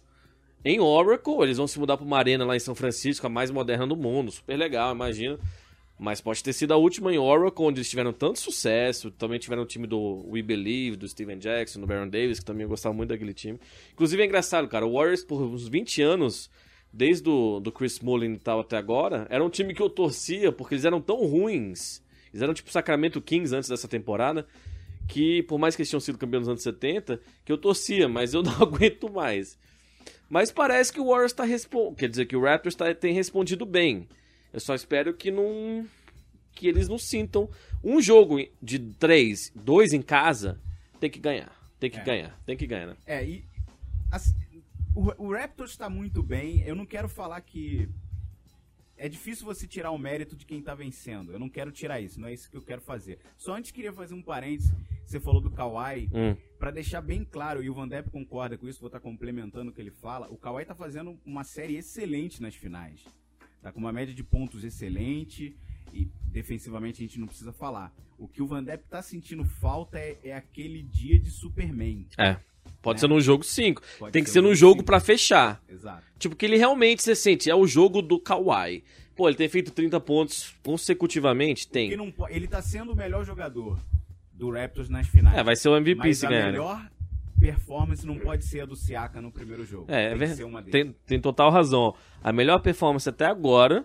em 0.65 0.81
Oracle. 0.81 1.43
Eles 1.43 1.59
vão 1.59 1.67
se 1.67 1.79
mudar 1.79 1.97
para 1.97 2.07
uma 2.07 2.19
arena 2.19 2.45
lá 2.45 2.57
em 2.57 2.61
São 2.61 2.75
Francisco, 2.75 3.27
a 3.27 3.31
mais 3.31 3.51
moderna 3.51 3.87
do 3.87 3.97
mundo, 3.97 4.31
super 4.33 4.57
legal, 4.57 4.95
imagina. 4.95 5.39
Mas 5.99 6.21
pode 6.21 6.43
ter 6.43 6.53
sido 6.53 6.75
a 6.75 6.77
última 6.77 7.13
em 7.15 7.19
Oracle, 7.19 7.65
onde 7.65 7.79
eles 7.79 7.89
tiveram 7.89 8.13
tanto 8.13 8.41
sucesso. 8.41 9.11
Também 9.13 9.39
tiveram 9.39 9.63
o 9.63 9.67
time 9.67 9.87
do 9.87 10.27
We 10.29 10.43
Believe, 10.43 10.97
do 10.97 11.09
Steven 11.09 11.39
Jackson, 11.39 11.81
do 11.81 11.87
Baron 11.87 12.09
Davis, 12.09 12.41
que 12.41 12.45
também 12.45 12.65
eu 12.65 12.69
gostava 12.69 12.95
muito 12.95 13.11
daquele 13.11 13.33
time. 13.33 13.61
Inclusive 13.93 14.21
é 14.21 14.27
engraçado, 14.27 14.67
cara. 14.67 14.85
O 14.85 14.95
Warriors, 14.95 15.23
por 15.23 15.41
uns 15.41 15.69
20 15.69 16.03
anos, 16.03 16.51
desde 16.93 17.29
o 17.29 17.61
do 17.61 17.71
Chris 17.71 18.01
Mullin 18.01 18.35
e 18.35 18.39
tal 18.39 18.61
até 18.61 18.77
agora, 18.77 19.27
era 19.31 19.45
um 19.45 19.49
time 19.49 19.73
que 19.73 19.81
eu 19.81 19.89
torcia, 19.89 20.51
porque 20.51 20.75
eles 20.75 20.85
eram 20.85 21.01
tão 21.01 21.25
ruins. 21.27 22.03
Eles 22.33 22.43
eram 22.43 22.53
tipo 22.53 22.73
Sacramento 22.73 23.21
Kings 23.21 23.55
antes 23.55 23.69
dessa 23.69 23.87
temporada. 23.87 24.47
Que, 25.07 25.43
por 25.45 25.59
mais 25.59 25.77
que 25.77 25.83
eles 25.83 25.91
tinham 25.91 26.01
sido 26.01 26.19
campeões 26.19 26.43
nos 26.43 26.49
anos 26.49 26.63
70, 26.63 27.21
que 27.45 27.53
eu 27.53 27.59
torcia, 27.59 28.09
mas 28.09 28.35
eu 28.35 28.43
não 28.45 28.55
aguento 28.61 29.09
mais. 29.13 29.57
Mas 30.29 30.51
parece 30.51 30.93
que 30.93 30.99
o 30.99 31.07
Warriors 31.07 31.33
tá 31.33 31.45
respondendo. 31.45 31.97
Quer 31.97 32.09
dizer, 32.09 32.27
que 32.27 32.35
o 32.35 32.43
Raptors 32.43 32.75
tá, 32.75 32.93
tem 32.93 33.15
respondido 33.15 33.65
bem. 33.65 34.09
Eu 34.55 34.61
só 34.61 34.75
espero 34.75 35.13
que 35.13 35.31
não. 35.31 35.87
que 36.53 36.69
eles 36.69 36.89
não 36.89 36.97
sintam. 36.99 37.51
Um 37.83 38.01
jogo 38.01 38.39
de 38.63 38.79
três, 38.79 39.51
dois 39.55 39.93
em 39.93 40.01
casa, 40.01 40.61
tem 41.01 41.11
que 41.11 41.19
ganhar. 41.19 41.53
Tem 41.81 41.91
que 41.91 41.99
É. 41.99 42.05
ganhar. 42.05 42.41
Tem 42.47 42.57
que 42.57 42.67
ganhar, 42.67 42.87
né? 42.87 42.97
É, 43.05 43.25
e 43.29 43.45
assim, 44.11 44.63
o, 44.95 45.25
o 45.27 45.33
Raptors 45.33 45.73
está 45.73 45.91
muito 45.91 46.23
bem. 46.23 46.63
Eu 46.65 46.77
não 46.77 46.87
quero 46.87 47.09
falar 47.09 47.41
que 47.41 47.89
é 48.97 49.09
difícil 49.09 49.45
você 49.45 49.67
tirar 49.67 49.91
o 49.91 49.99
mérito 49.99 50.37
de 50.37 50.47
quem 50.47 50.63
tá 50.63 50.75
vencendo. 50.77 51.33
Eu 51.33 51.41
não 51.41 51.49
quero 51.51 51.73
tirar 51.73 52.01
isso, 52.01 52.21
não 52.21 52.29
é 52.29 52.33
isso 52.33 52.49
que 52.49 52.57
eu 52.57 52.63
quero 52.63 52.81
fazer. 52.81 53.19
Só 53.37 53.57
antes 53.57 53.73
queria 53.73 53.93
fazer 53.93 54.15
um 54.15 54.23
parênteses. 54.23 54.73
Você 55.05 55.19
falou 55.19 55.41
do 55.41 55.51
Kawhi, 55.51 56.09
Hum. 56.15 56.37
Pra 56.59 56.71
deixar 56.71 57.01
bem 57.03 57.25
claro, 57.25 57.63
e 57.63 57.69
o 57.69 57.75
Van 57.75 57.89
Depp 57.89 58.09
concorda 58.11 58.57
com 58.57 58.67
isso, 58.69 58.79
vou 58.81 58.87
estar 58.87 59.01
complementando 59.01 59.71
o 59.71 59.75
que 59.75 59.81
ele 59.83 59.91
fala. 59.91 60.29
O 60.31 60.37
Kawhi 60.37 60.65
tá 60.65 60.75
fazendo 60.75 61.19
uma 61.27 61.43
série 61.45 61.77
excelente 61.77 62.41
nas 62.41 62.55
finais. 62.55 63.01
Tá 63.65 63.73
com 63.73 63.81
uma 63.81 63.91
média 63.95 64.15
de 64.15 64.23
pontos 64.23 64.63
excelente 64.63 65.57
e 65.91 66.07
defensivamente 66.27 67.03
a 67.03 67.07
gente 67.07 67.19
não 67.19 67.27
precisa 67.27 67.51
falar. 67.51 67.91
O 68.19 68.29
que 68.29 68.43
o 68.43 68.47
Van 68.47 68.63
Depp 68.63 68.85
tá 68.91 69.01
sentindo 69.01 69.43
falta 69.43 69.99
é, 69.99 70.19
é 70.23 70.35
aquele 70.37 70.83
dia 70.83 71.19
de 71.19 71.31
Superman. 71.31 72.07
É. 72.19 72.37
Pode 72.83 72.99
Né? 72.99 73.01
ser 73.01 73.09
num 73.09 73.21
jogo 73.23 73.43
5. 73.43 73.81
Pode 73.99 74.13
Tem 74.13 74.23
que 74.23 74.29
ser 74.29 74.35
ser 74.35 74.41
num 74.43 74.55
jogo 74.55 74.83
pra 74.83 75.01
fechar. 75.01 75.63
Exato. 75.67 76.05
Tipo, 76.19 76.37
que 76.37 76.45
ele 76.45 76.59
realmente 76.59 77.03
se 77.03 77.15
sente. 77.15 77.49
É 77.49 77.55
o 77.55 77.67
jogo 77.67 78.03
do 78.03 78.21
Kawhi. 78.21 78.85
Pô, 79.17 79.29
ele 79.31 79.37
tem 79.39 79.49
feito 79.49 79.71
30 79.71 79.99
pontos 79.99 80.55
consecutivamente? 80.63 81.67
Tem. 81.67 81.97
Não 81.97 82.13
ele 82.29 82.47
tá 82.47 82.61
sendo 82.61 82.93
o 82.93 82.97
melhor 82.97 83.25
jogador 83.25 83.81
do 84.31 84.51
Raptors 84.51 84.91
nas 84.91 85.07
finais. 85.09 85.39
É, 85.39 85.43
vai 85.43 85.57
ser 85.57 85.71
o 85.71 85.77
MVP 85.77 86.13
se 86.13 86.27
ganhar. 86.27 86.47
né? 86.47 86.51
melhor 86.53 86.91
performance 87.45 88.07
não 88.07 88.19
pode 88.19 88.45
ser 88.47 88.61
a 88.61 88.65
do 88.65 88.75
Siaka 88.75 89.21
no 89.21 89.31
primeiro 89.31 89.67
jogo. 89.67 89.85
É, 89.89 90.07
é 90.07 90.09
tem 90.09 90.19
verdade. 90.19 90.39
ser 90.39 90.45
uma 90.45 90.63
deles. 90.63 90.73
Tem, 90.73 90.97
tem 91.07 91.21
total 91.21 91.51
razão. 91.51 91.95
A 92.23 92.33
melhor 92.33 92.61
performance 92.61 93.07
até 93.07 93.27
agora 93.27 93.85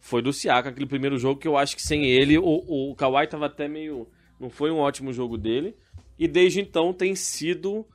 foi 0.00 0.20
do 0.20 0.34
Siaka, 0.34 0.68
aquele 0.68 0.84
primeiro 0.84 1.18
jogo 1.18 1.40
que 1.40 1.48
eu 1.48 1.56
acho 1.56 1.74
que 1.74 1.82
sem 1.82 2.04
ele 2.04 2.36
o, 2.36 2.44
o 2.44 2.94
Kawhi 2.94 3.26
tava 3.26 3.46
até 3.46 3.66
meio. 3.66 4.06
Não 4.38 4.50
foi 4.50 4.70
um 4.70 4.78
ótimo 4.78 5.14
jogo 5.14 5.38
dele. 5.38 5.74
E 6.18 6.28
desde 6.28 6.60
então 6.60 6.92
tem 6.92 7.14
sido 7.14 7.86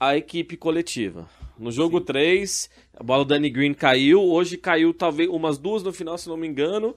a 0.00 0.16
equipe 0.16 0.56
coletiva. 0.56 1.28
No 1.58 1.70
jogo 1.70 2.00
3, 2.00 2.70
a 2.98 3.02
bola 3.02 3.24
do 3.24 3.28
Danny 3.28 3.50
Green 3.50 3.74
caiu. 3.74 4.22
Hoje 4.22 4.56
caiu 4.56 4.94
talvez 4.94 5.28
umas 5.28 5.58
duas 5.58 5.82
no 5.82 5.92
final, 5.92 6.16
se 6.16 6.28
não 6.28 6.38
me 6.38 6.46
engano. 6.46 6.96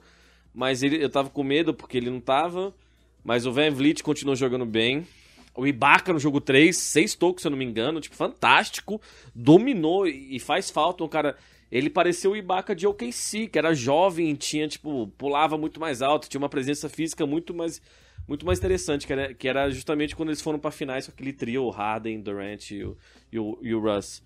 Mas 0.54 0.82
ele, 0.82 1.02
eu 1.02 1.10
tava 1.10 1.28
com 1.28 1.42
medo 1.42 1.74
porque 1.74 1.98
ele 1.98 2.08
não 2.08 2.20
tava. 2.20 2.74
Mas 3.22 3.44
o 3.44 3.52
Van 3.52 3.70
Vliet 3.70 4.02
continuou 4.02 4.34
jogando 4.34 4.64
bem. 4.64 5.06
O 5.54 5.66
Ibaka 5.66 6.12
no 6.12 6.18
jogo 6.18 6.40
3, 6.40 6.76
seis 6.76 7.14
tocos, 7.14 7.42
se 7.42 7.48
eu 7.48 7.50
não 7.50 7.58
me 7.58 7.64
engano, 7.64 8.00
tipo, 8.00 8.14
fantástico. 8.14 9.00
Dominou 9.34 10.06
e 10.06 10.38
faz 10.38 10.70
falta 10.70 11.02
um 11.04 11.08
cara. 11.08 11.36
Ele 11.70 11.90
pareceu 11.90 12.32
o 12.32 12.36
Ibaka 12.36 12.74
de 12.74 12.86
OKC, 12.86 13.46
que 13.46 13.58
era 13.58 13.74
jovem, 13.74 14.34
tinha, 14.34 14.66
tipo, 14.66 15.08
pulava 15.16 15.56
muito 15.56 15.78
mais 15.78 16.02
alto, 16.02 16.28
tinha 16.28 16.38
uma 16.40 16.48
presença 16.48 16.88
física 16.88 17.26
muito 17.26 17.54
mais, 17.54 17.80
muito 18.26 18.44
mais 18.44 18.58
interessante, 18.58 19.06
que 19.06 19.12
era, 19.12 19.34
que 19.34 19.48
era 19.48 19.70
justamente 19.70 20.16
quando 20.16 20.30
eles 20.30 20.40
foram 20.40 20.58
pra 20.58 20.70
finais 20.70 21.06
com 21.06 21.12
aquele 21.12 21.32
trio, 21.32 21.64
o 21.64 21.70
Harden, 21.70 22.20
Durant 22.20 22.70
e 22.70 22.82
o, 22.84 22.96
e 23.30 23.38
o, 23.38 23.58
e 23.62 23.74
o 23.74 23.80
Russ. 23.80 24.22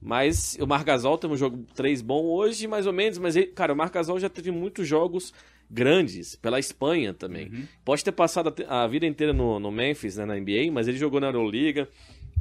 Mas 0.00 0.56
o 0.60 0.66
Margasol 0.66 1.16
teve 1.16 1.32
um 1.32 1.36
jogo 1.36 1.64
3 1.74 2.02
bom 2.02 2.26
hoje, 2.26 2.66
mais 2.66 2.86
ou 2.86 2.92
menos, 2.92 3.16
mas 3.16 3.36
ele, 3.36 3.46
cara, 3.46 3.72
o 3.72 3.76
Margasol 3.76 4.20
já 4.20 4.28
teve 4.28 4.50
muitos 4.50 4.86
jogos 4.86 5.32
grandes 5.70 6.36
pela 6.36 6.58
Espanha 6.58 7.12
também. 7.14 7.48
Uhum. 7.48 7.66
Pode 7.84 8.04
ter 8.04 8.12
passado 8.12 8.54
a 8.68 8.86
vida 8.86 9.06
inteira 9.06 9.32
no, 9.32 9.58
no 9.58 9.70
Memphis, 9.70 10.16
né, 10.16 10.24
na 10.24 10.34
NBA, 10.34 10.70
mas 10.72 10.88
ele 10.88 10.98
jogou 10.98 11.20
na 11.20 11.28
Euroliga, 11.28 11.88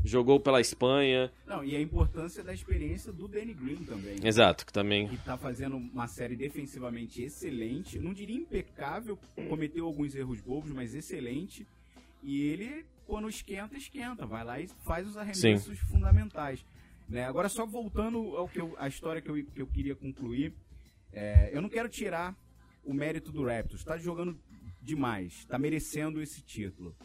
jogou 0.03 0.39
pela 0.39 0.59
Espanha. 0.59 1.31
Não, 1.47 1.63
e 1.63 1.75
a 1.75 1.81
importância 1.81 2.43
da 2.43 2.53
experiência 2.53 3.11
do 3.11 3.27
Danny 3.27 3.53
Green 3.53 3.77
também. 3.77 4.15
Exato, 4.23 4.65
que 4.65 4.73
também. 4.73 5.07
que 5.07 5.17
tá 5.17 5.37
fazendo 5.37 5.77
uma 5.77 6.07
série 6.07 6.35
defensivamente 6.35 7.23
excelente. 7.23 7.97
Não 7.99 8.13
diria 8.13 8.35
impecável, 8.35 9.17
cometeu 9.49 9.85
alguns 9.85 10.13
erros 10.15 10.41
bobos, 10.41 10.71
mas 10.71 10.93
excelente. 10.93 11.65
E 12.21 12.41
ele, 12.41 12.85
quando 13.07 13.29
esquenta, 13.29 13.77
esquenta. 13.77 14.25
Vai 14.25 14.43
lá 14.43 14.59
e 14.59 14.67
faz 14.83 15.07
os 15.07 15.17
arremessos 15.17 15.79
fundamentais. 15.79 16.65
Né? 17.07 17.25
Agora, 17.25 17.49
só 17.49 17.65
voltando 17.65 18.35
ao 18.35 18.47
que 18.47 18.59
eu, 18.59 18.75
a 18.77 18.87
história 18.87 19.21
que 19.21 19.29
eu, 19.29 19.35
que 19.35 19.61
eu 19.61 19.67
queria 19.67 19.95
concluir, 19.95 20.53
é, 21.11 21.49
eu 21.53 21.61
não 21.61 21.69
quero 21.69 21.87
tirar 21.87 22.35
o 22.83 22.93
mérito 22.93 23.31
do 23.31 23.43
Raptors. 23.43 23.83
Tá 23.83 23.97
jogando 23.97 24.37
demais, 24.81 25.45
tá 25.45 25.57
merecendo 25.57 26.21
esse 26.21 26.41
título. 26.41 26.95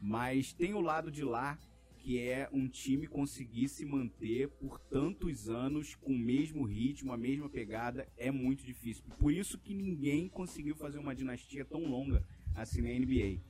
Mas 0.00 0.52
tem 0.52 0.74
o 0.74 0.80
lado 0.80 1.10
de 1.10 1.24
lá 1.24 1.58
que 1.98 2.20
é 2.20 2.48
um 2.52 2.68
time 2.68 3.08
conseguir 3.08 3.68
se 3.68 3.84
manter 3.84 4.48
por 4.48 4.78
tantos 4.78 5.48
anos 5.48 5.96
com 5.96 6.12
o 6.12 6.18
mesmo 6.18 6.64
ritmo, 6.64 7.12
a 7.12 7.16
mesma 7.16 7.48
pegada, 7.48 8.06
é 8.16 8.30
muito 8.30 8.64
difícil. 8.64 9.02
Por 9.18 9.32
isso 9.32 9.58
que 9.58 9.74
ninguém 9.74 10.28
conseguiu 10.28 10.76
fazer 10.76 10.98
uma 11.00 11.16
dinastia 11.16 11.64
tão 11.64 11.84
longa 11.84 12.22
assim 12.54 12.80
na 12.80 12.90
NBA. 12.90 13.40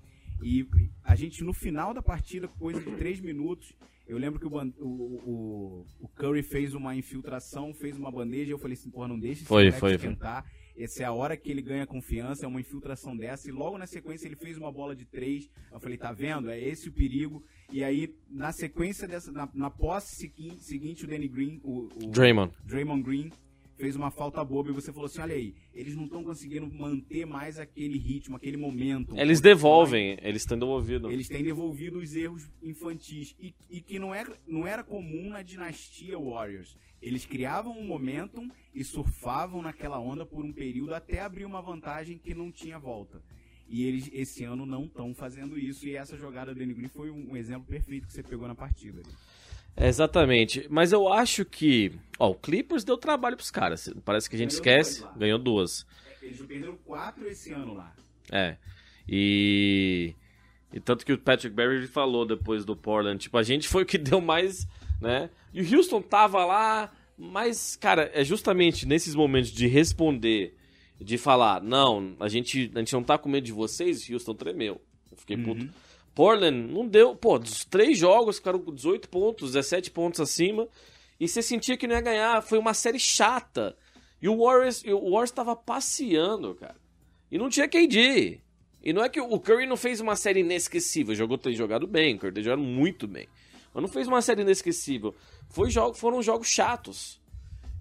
E 0.42 0.66
a 1.04 1.14
gente, 1.14 1.44
no 1.44 1.52
final 1.52 1.92
da 1.92 2.00
partida, 2.00 2.48
coisa 2.48 2.80
de 2.80 2.96
três 2.96 3.20
minutos, 3.20 3.74
eu 4.06 4.16
lembro 4.16 4.40
que 4.40 4.46
o, 4.46 4.72
o, 4.78 4.86
o, 4.86 5.86
o 6.00 6.08
Curry 6.08 6.42
fez 6.42 6.72
uma 6.72 6.96
infiltração, 6.96 7.74
fez 7.74 7.96
uma 7.98 8.10
bandeja, 8.10 8.52
eu 8.52 8.58
falei 8.58 8.74
assim, 8.74 8.90
porra, 8.90 9.08
não 9.08 9.18
deixa 9.18 9.40
esse 9.40 9.48
Foi, 9.48 9.70
foi, 9.70 9.96
esquentar. 9.96 10.50
Essa 10.78 11.02
é 11.02 11.06
a 11.06 11.12
hora 11.12 11.36
que 11.36 11.50
ele 11.50 11.62
ganha 11.62 11.86
confiança, 11.86 12.44
é 12.44 12.48
uma 12.48 12.60
infiltração 12.60 13.16
dessa. 13.16 13.48
E 13.48 13.52
logo 13.52 13.78
na 13.78 13.86
sequência 13.86 14.26
ele 14.28 14.36
fez 14.36 14.56
uma 14.58 14.70
bola 14.70 14.94
de 14.94 15.04
três. 15.04 15.48
Eu 15.72 15.80
falei, 15.80 15.96
tá 15.96 16.12
vendo? 16.12 16.50
É 16.50 16.60
esse 16.60 16.88
o 16.88 16.92
perigo. 16.92 17.42
E 17.72 17.82
aí, 17.82 18.14
na 18.30 18.52
sequência 18.52 19.08
dessa, 19.08 19.32
na, 19.32 19.48
na 19.54 19.70
posse 19.70 20.16
segui- 20.16 20.56
seguinte, 20.60 21.04
o 21.04 21.08
Danny 21.08 21.28
Green, 21.28 21.60
o, 21.64 21.88
o 22.02 22.06
Draymond. 22.10 22.52
Draymond 22.64 23.02
Green, 23.02 23.30
fez 23.78 23.94
uma 23.96 24.10
falta 24.10 24.42
boba 24.44 24.70
e 24.70 24.72
você 24.72 24.92
falou 24.92 25.06
assim: 25.06 25.20
olha 25.20 25.34
aí, 25.34 25.54
eles 25.74 25.94
não 25.96 26.04
estão 26.04 26.22
conseguindo 26.24 26.66
manter 26.72 27.26
mais 27.26 27.58
aquele 27.58 27.98
ritmo, 27.98 28.36
aquele 28.36 28.56
momento. 28.56 29.16
Eles 29.18 29.40
devolvem, 29.40 30.18
eles 30.22 30.42
estão 30.42 30.58
devolvidos. 30.58 31.10
Eles 31.12 31.28
têm 31.28 31.42
devolvido 31.42 31.98
os 31.98 32.14
erros 32.14 32.48
infantis. 32.62 33.34
E, 33.40 33.54
e 33.68 33.80
que 33.80 33.98
não 33.98 34.14
era, 34.14 34.34
não 34.46 34.66
era 34.66 34.82
comum 34.84 35.28
na 35.30 35.42
dinastia 35.42 36.18
Warriors. 36.18 36.76
Eles 37.06 37.24
criavam 37.24 37.78
um 37.78 37.86
momentum 37.86 38.50
e 38.74 38.82
surfavam 38.82 39.62
naquela 39.62 39.96
onda 39.96 40.26
por 40.26 40.44
um 40.44 40.52
período 40.52 40.92
até 40.92 41.20
abrir 41.20 41.44
uma 41.44 41.62
vantagem 41.62 42.18
que 42.18 42.34
não 42.34 42.50
tinha 42.50 42.80
volta. 42.80 43.22
E 43.68 43.84
eles 43.84 44.10
esse 44.12 44.42
ano 44.42 44.66
não 44.66 44.86
estão 44.86 45.14
fazendo 45.14 45.56
isso. 45.56 45.86
E 45.86 45.94
essa 45.94 46.16
jogada 46.16 46.52
do 46.52 46.58
Danny 46.58 46.74
Green 46.74 46.88
foi 46.88 47.08
um, 47.12 47.36
exemplo 47.36 47.64
perfeito 47.68 48.08
que 48.08 48.12
você 48.12 48.24
pegou 48.24 48.48
na 48.48 48.56
partida. 48.56 49.02
É, 49.76 49.86
Exatamente. 49.86 50.66
Mas 50.68 50.90
eu 50.90 51.06
acho 51.12 51.44
que. 51.44 51.92
Ó, 52.18 52.30
o 52.30 52.34
Clippers 52.34 52.82
deu 52.82 52.98
trabalho 52.98 53.36
pros 53.36 53.52
caras. 53.52 53.88
Parece 54.04 54.28
que 54.28 54.34
a 54.34 54.38
gente 54.40 54.60
Ganhou 54.60 54.80
esquece. 54.80 55.02
duas. 55.02 55.16
Ganhou 55.16 55.38
duas. 55.38 55.86
Eles 56.20 56.42
perderam 56.42 56.76
quatro 56.78 57.28
esse 57.28 57.52
ano 57.52 57.72
lá. 57.72 57.94
É. 58.32 58.56
E. 59.08 60.12
E 60.72 60.80
tanto 60.80 61.06
que 61.06 61.12
o 61.12 61.18
Patrick 61.18 61.54
Beverly 61.54 61.86
falou 61.86 62.26
depois 62.26 62.64
do 62.64 62.74
Portland, 62.74 63.18
tipo, 63.22 63.38
a 63.38 63.44
gente 63.44 63.68
foi 63.68 63.84
o 63.84 63.86
que 63.86 63.96
deu 63.96 64.20
mais, 64.20 64.66
né? 65.00 65.30
E 65.52 65.60
o 65.60 65.76
Houston 65.76 66.00
tava 66.02 66.44
lá, 66.44 66.92
mas, 67.16 67.76
cara, 67.76 68.10
é 68.14 68.24
justamente 68.24 68.86
nesses 68.86 69.14
momentos 69.14 69.50
de 69.50 69.66
responder, 69.66 70.54
de 71.00 71.18
falar, 71.18 71.62
não, 71.62 72.16
a 72.20 72.28
gente, 72.28 72.70
a 72.74 72.78
gente 72.78 72.92
não 72.92 73.02
tá 73.02 73.18
com 73.18 73.28
medo 73.28 73.44
de 73.44 73.52
vocês, 73.52 74.08
o 74.08 74.12
Houston 74.12 74.34
tremeu. 74.34 74.80
Eu 75.10 75.16
fiquei 75.16 75.36
puto. 75.36 75.68
Portland 76.14 76.72
não 76.72 76.86
deu, 76.88 77.14
pô, 77.14 77.38
dos 77.38 77.64
três 77.64 77.98
jogos 77.98 78.36
ficaram 78.36 78.58
com 78.58 78.74
18 78.74 79.08
pontos, 79.08 79.52
17 79.52 79.90
pontos 79.90 80.20
acima, 80.20 80.66
e 81.20 81.28
você 81.28 81.42
sentia 81.42 81.76
que 81.76 81.86
não 81.86 81.94
ia 81.94 82.00
ganhar, 82.00 82.42
foi 82.42 82.58
uma 82.58 82.72
série 82.72 82.98
chata. 82.98 83.76
E 84.20 84.28
o 84.28 84.38
Warriors, 84.38 84.82
o 84.84 85.10
Warriors 85.10 85.30
tava 85.30 85.54
passeando, 85.54 86.54
cara. 86.54 86.76
E 87.30 87.36
não 87.36 87.50
tinha 87.50 87.68
KD. 87.68 88.40
E 88.82 88.92
não 88.92 89.02
é 89.02 89.08
que 89.08 89.20
o 89.20 89.40
Curry 89.40 89.66
não 89.66 89.76
fez 89.76 90.00
uma 90.00 90.14
série 90.14 90.40
inesquecível, 90.40 91.14
jogou 91.14 91.36
tem 91.36 91.54
jogado 91.54 91.86
bem, 91.86 92.14
o 92.14 92.18
Curry 92.18 92.34
tem 92.34 92.44
jogado 92.44 92.62
muito 92.62 93.06
bem. 93.06 93.26
Mas 93.76 93.82
não 93.82 93.88
fez 93.90 94.08
uma 94.08 94.22
série 94.22 94.40
inesquecível. 94.40 95.14
Foi 95.50 95.70
jogo, 95.70 95.94
foram 95.94 96.22
jogos 96.22 96.48
chatos. 96.48 97.20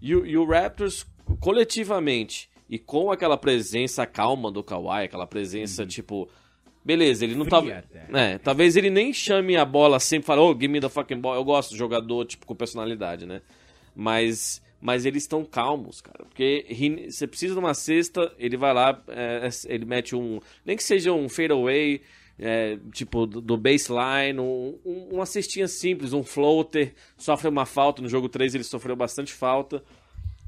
E, 0.02 0.14
o- 0.14 0.25
e 0.25 0.38
o 0.38 0.46
Raptors, 0.46 1.08
coletivamente, 1.40 2.50
e 2.70 2.78
com 2.78 3.10
aquela 3.14 3.38
presença 3.38 4.06
calma 4.06 4.52
do 4.52 4.62
Kawhi, 4.62 5.06
aquela 5.06 5.25
presença, 5.25 5.86
tipo. 5.86 6.28
Beleza, 6.84 7.24
ele 7.24 7.34
não 7.34 7.46
Fria 7.46 7.60
tá. 7.62 7.62
É, 8.20 8.38
talvez 8.38 8.75
ele 8.75 8.90
nem 8.90 9.12
chame 9.14 9.56
a 9.56 9.64
bola 9.66 10.00
sempre, 10.02 10.28
fala, 10.28 10.42
oh, 10.42 10.52
give 10.54 10.68
me 10.68 10.82
the 10.82 10.90
fucking 10.90 11.18
ball. 11.18 11.34
Eu 11.34 11.44
gosto 11.46 11.72
do 11.72 11.78
jogador, 11.78 12.25
tipo, 12.25 12.46
com 12.46 12.54
personalidade, 12.54 13.25
né? 13.25 13.42
Mas, 13.96 14.62
mas 14.82 15.06
eles 15.06 15.24
estão 15.24 15.44
calmos, 15.46 16.02
cara. 16.02 16.25
Porque 16.25 16.66
he- 16.70 17.10
você 17.10 17.25
precisa 17.25 17.54
de 17.54 17.60
uma 17.60 17.74
cesta, 17.74 18.32
ele 18.38 18.58
vai 18.58 18.74
lá, 18.74 19.02
é, 19.08 19.50
ele 19.68 19.86
mete 19.86 20.16
um. 20.16 20.40
Nem 20.66 20.75
que 20.78 20.84
seja 20.84 21.12
um 21.14 21.28
fadeaway, 21.30 22.02
é, 22.39 22.77
tipo, 22.92 23.25
do, 23.25 23.39
do 23.42 23.58
baseline, 23.58 24.39
um, 24.39 24.77
um- 24.86 25.10
uma 25.13 25.25
cestinha 25.25 25.68
simples, 25.68 26.13
um 26.13 26.24
floater, 26.24 26.94
sofre 27.18 27.48
uma 27.48 27.65
falta. 27.65 28.01
No 28.01 28.10
jogo 28.10 28.27
3 28.30 28.56
ele 28.56 28.63
sofreu 28.63 28.96
bastante 28.96 29.32
falta. 29.34 29.84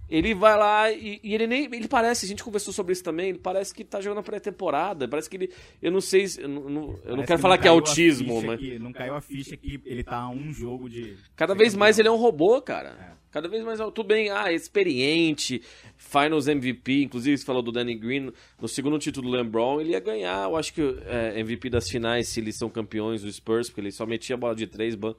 Ele 0.09 0.33
vai 0.33 0.57
lá 0.57 0.89
e, 0.89 1.19
e 1.21 1.35
ele 1.35 1.45
nem. 1.47 1.65
Ele 1.65 1.87
parece, 1.87 2.25
a 2.25 2.29
gente 2.29 2.41
conversou 2.41 2.73
sobre 2.73 2.93
isso 2.93 3.03
também, 3.03 3.27
ele 3.29 3.39
parece 3.39 3.73
que 3.73 3.83
tá 3.83 3.99
jogando 3.99 4.19
a 4.19 4.23
pré-temporada. 4.23 5.05
Parece 5.05 5.29
que 5.29 5.35
ele. 5.35 5.51
Eu 5.81 5.91
não 5.91 5.99
sei 5.99 6.27
se. 6.29 6.41
Eu 6.41 6.47
não, 6.47 6.97
eu 7.03 7.17
não 7.17 7.25
quero 7.25 7.39
falar 7.39 7.57
que 7.57 7.67
é 7.67 7.71
autismo, 7.71 8.41
mas. 8.41 8.57
que- 8.57 8.79
não 8.79 8.93
caiu 8.93 9.15
a 9.15 9.19
ficha 9.21 9.57
que 9.57 9.81
ele 9.85 10.03
tá 10.05 10.15
a 10.19 10.29
um 10.29 10.53
jogo 10.53 10.89
de. 10.89 11.17
Cada 11.35 11.53
vez 11.53 11.75
mais 11.75 11.99
ele 11.99 12.07
é 12.07 12.11
um 12.11 12.15
robô, 12.15 12.61
cara. 12.61 13.17
Cada 13.37 13.47
vez 13.47 13.63
mais. 13.63 13.77
Tudo 13.79 14.03
bem, 14.03 14.31
ah, 14.31 14.51
experiente, 14.51 15.61
Finals 15.95 16.47
MVP, 16.47 17.03
inclusive 17.03 17.37
você 17.37 17.45
falou 17.45 17.61
do 17.61 17.71
Danny 17.71 17.93
Green, 17.93 18.31
no 18.59 18.67
segundo 18.67 18.97
título 18.97 19.29
do 19.29 19.37
LeBron, 19.37 19.79
ele 19.79 19.91
ia 19.91 19.99
ganhar, 19.99 20.49
eu 20.49 20.55
acho 20.57 20.73
que 20.73 20.81
é, 21.05 21.39
MVP 21.39 21.69
das 21.69 21.87
finais, 21.87 22.27
se 22.29 22.39
eles 22.39 22.55
são 22.57 22.67
campeões 22.67 23.21
do 23.21 23.31
Spurs, 23.31 23.69
porque 23.69 23.81
ele 23.81 23.91
só 23.91 24.07
metia 24.07 24.33
a 24.35 24.37
bola 24.39 24.55
de 24.55 24.65
três. 24.65 24.95
ban- 24.95 25.13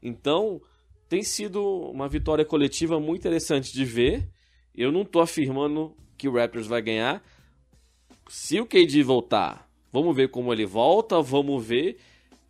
Então, 0.00 0.60
tem 1.08 1.24
sido 1.24 1.60
uma 1.90 2.08
vitória 2.08 2.44
coletiva 2.44 3.00
muito 3.00 3.22
interessante 3.22 3.72
de 3.72 3.84
ver. 3.84 4.28
Eu 4.72 4.92
não 4.92 5.04
tô 5.04 5.18
afirmando 5.20 5.92
que 6.16 6.28
o 6.28 6.32
Raptors 6.34 6.68
vai 6.68 6.80
ganhar. 6.80 7.20
Se 8.28 8.60
o 8.60 8.66
KD 8.66 9.02
voltar, 9.02 9.68
vamos 9.92 10.14
ver 10.14 10.28
como 10.30 10.52
ele 10.52 10.66
volta, 10.66 11.20
vamos 11.20 11.64
ver 11.66 11.96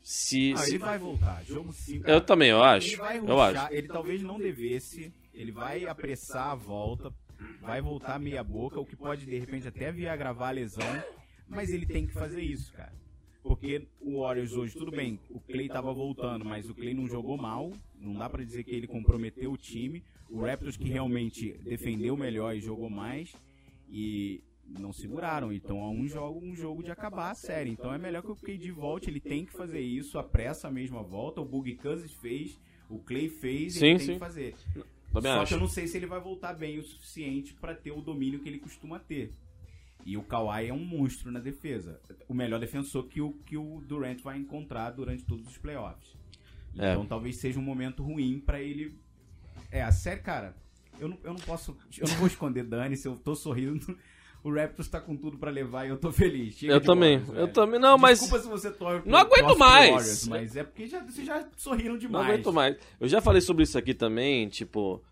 se. 0.08 0.52
Ah, 0.52 0.58
se- 0.58 0.70
ele 0.70 0.78
vai 0.78 0.98
voltar. 0.98 1.44
Jogo 1.44 1.72
5. 1.72 2.08
Eu 2.08 2.20
também, 2.20 2.50
eu 2.50 2.62
acho. 2.62 2.88
Ele 2.88 2.96
vai 2.96 3.18
Eu 3.18 3.40
acho. 3.40 3.72
ele 3.72 3.88
talvez 3.88 4.22
não 4.22 4.38
devesse, 4.38 5.12
ele 5.34 5.50
vai 5.50 5.84
apressar 5.86 6.50
a 6.50 6.54
volta, 6.54 7.12
vai 7.60 7.80
voltar 7.82 8.16
meia 8.20 8.44
boca, 8.44 8.78
o 8.78 8.86
que 8.86 8.94
pode 8.94 9.26
de 9.26 9.36
repente 9.38 9.66
até 9.66 9.90
vir 9.90 10.06
a 10.08 10.12
agravar 10.12 10.48
a 10.50 10.52
lesão, 10.52 11.02
mas 11.48 11.70
ele 11.70 11.86
tem 11.86 12.06
que 12.06 12.12
fazer 12.12 12.40
isso, 12.40 12.72
cara. 12.72 12.92
Porque 13.42 13.86
o 14.00 14.20
Warriors 14.20 14.52
hoje, 14.52 14.74
tudo 14.76 14.90
bem, 14.92 15.18
o 15.30 15.40
Clay 15.40 15.68
tava 15.68 15.92
voltando, 15.92 16.44
mas 16.44 16.68
o 16.70 16.74
Clay 16.74 16.94
não 16.94 17.08
jogou 17.08 17.36
mal, 17.36 17.72
não 18.00 18.14
dá 18.14 18.28
pra 18.28 18.44
dizer 18.44 18.62
que 18.64 18.74
ele 18.74 18.86
comprometeu 18.86 19.50
o 19.52 19.56
time. 19.56 20.02
O 20.30 20.40
Raptors 20.40 20.76
que 20.76 20.88
realmente 20.88 21.52
defendeu 21.64 22.16
melhor 22.16 22.54
e 22.56 22.60
jogou 22.60 22.90
mais 22.90 23.32
e 23.88 24.40
não 24.78 24.92
seguraram. 24.92 25.52
Então 25.52 25.78
é 25.80 25.88
um 25.88 26.06
jogo, 26.06 26.44
um 26.44 26.54
jogo 26.54 26.82
de 26.82 26.90
acabar 26.90 27.30
a 27.30 27.34
série. 27.34 27.70
Então 27.70 27.92
é 27.92 27.98
melhor 27.98 28.22
que 28.22 28.30
o 28.30 28.36
KD 28.36 28.70
volte, 28.72 29.10
ele 29.10 29.20
tem 29.20 29.44
que 29.44 29.52
fazer 29.52 29.80
isso, 29.80 30.18
apressa 30.18 30.68
a 30.68 30.70
mesma 30.70 31.02
volta. 31.02 31.40
O 31.40 31.44
Boogie 31.44 31.76
Cousins 31.76 32.12
fez, 32.12 32.58
o 32.88 32.98
Clay 32.98 33.28
fez, 33.28 33.74
Sim, 33.74 33.86
ele 33.86 33.98
tem 33.98 34.06
sim. 34.06 34.12
que 34.14 34.18
fazer. 34.18 34.54
Também 35.12 35.32
Só 35.32 35.40
acho. 35.42 35.48
que 35.48 35.54
eu 35.54 35.60
não 35.60 35.68
sei 35.68 35.86
se 35.86 35.96
ele 35.96 36.06
vai 36.06 36.20
voltar 36.20 36.52
bem 36.52 36.78
o 36.78 36.82
suficiente 36.84 37.54
pra 37.54 37.74
ter 37.74 37.90
o 37.92 38.00
domínio 38.00 38.40
que 38.40 38.48
ele 38.48 38.58
costuma 38.58 38.98
ter. 38.98 39.32
E 40.04 40.16
o 40.16 40.22
Kawhi 40.22 40.68
é 40.68 40.72
um 40.74 40.84
monstro 40.84 41.32
na 41.32 41.40
defesa. 41.40 42.00
O 42.28 42.34
melhor 42.34 42.60
defensor 42.60 43.08
que 43.08 43.20
o, 43.20 43.32
que 43.44 43.56
o 43.56 43.80
Durant 43.86 44.20
vai 44.22 44.38
encontrar 44.38 44.90
durante 44.90 45.24
todos 45.24 45.48
os 45.48 45.58
playoffs. 45.58 46.16
É. 46.78 46.92
Então 46.92 47.06
talvez 47.06 47.36
seja 47.36 47.58
um 47.58 47.62
momento 47.62 48.02
ruim 48.02 48.38
pra 48.38 48.60
ele. 48.60 48.96
É, 49.70 49.82
a 49.82 49.90
série, 49.90 50.20
cara, 50.20 50.54
eu 51.00 51.08
não, 51.08 51.18
eu 51.24 51.32
não 51.32 51.40
posso. 51.40 51.76
Eu 51.98 52.06
não 52.06 52.14
vou 52.16 52.26
esconder 52.26 52.62
Dani 52.68 52.96
se 52.96 53.08
eu 53.08 53.16
tô 53.16 53.34
sorrindo. 53.34 53.98
O 54.46 54.54
Raptors 54.54 54.86
tá 54.88 55.00
com 55.00 55.16
tudo 55.16 55.36
pra 55.36 55.50
levar 55.50 55.86
e 55.86 55.88
eu 55.88 55.96
tô 55.96 56.12
feliz. 56.12 56.54
Chega 56.54 56.72
Eu 56.74 56.80
também, 56.80 57.18
Warriors, 57.18 57.38
eu 57.40 57.48
também. 57.52 57.80
Não, 57.80 57.98
mas- 57.98 58.20
Desculpa 58.20 58.44
se 58.44 58.48
você 58.48 58.70
torce 58.70 59.08
Não 59.08 59.18
aguento 59.18 59.58
mais. 59.58 59.90
Warriors, 59.90 60.28
mas 60.28 60.56
é 60.56 60.62
porque 60.62 60.86
já, 60.86 61.00
vocês 61.00 61.26
já 61.26 61.44
sorriram 61.56 61.94
Não 61.94 61.98
demais. 61.98 62.28
aguento 62.28 62.52
mais. 62.52 62.76
Eu 63.00 63.08
já 63.08 63.20
falei 63.20 63.40
sobre 63.40 63.64
isso 63.64 63.76
aqui 63.76 63.92
também, 63.92 64.48
tipo. 64.48 65.02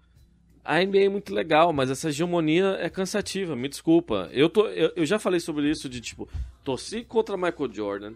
A 0.64 0.80
NBA 0.80 1.06
é 1.06 1.08
muito 1.08 1.34
legal, 1.34 1.72
mas 1.72 1.90
essa 1.90 2.10
hegemonia 2.10 2.76
é 2.80 2.88
cansativa, 2.88 3.56
me 3.56 3.68
desculpa. 3.68 4.30
Eu, 4.32 4.48
tô, 4.48 4.66
eu, 4.68 4.92
eu 4.94 5.04
já 5.04 5.18
falei 5.18 5.40
sobre 5.40 5.68
isso 5.68 5.88
de, 5.88 6.00
tipo, 6.00 6.28
torci 6.62 7.02
contra 7.02 7.36
Michael 7.36 7.72
Jordan, 7.72 8.12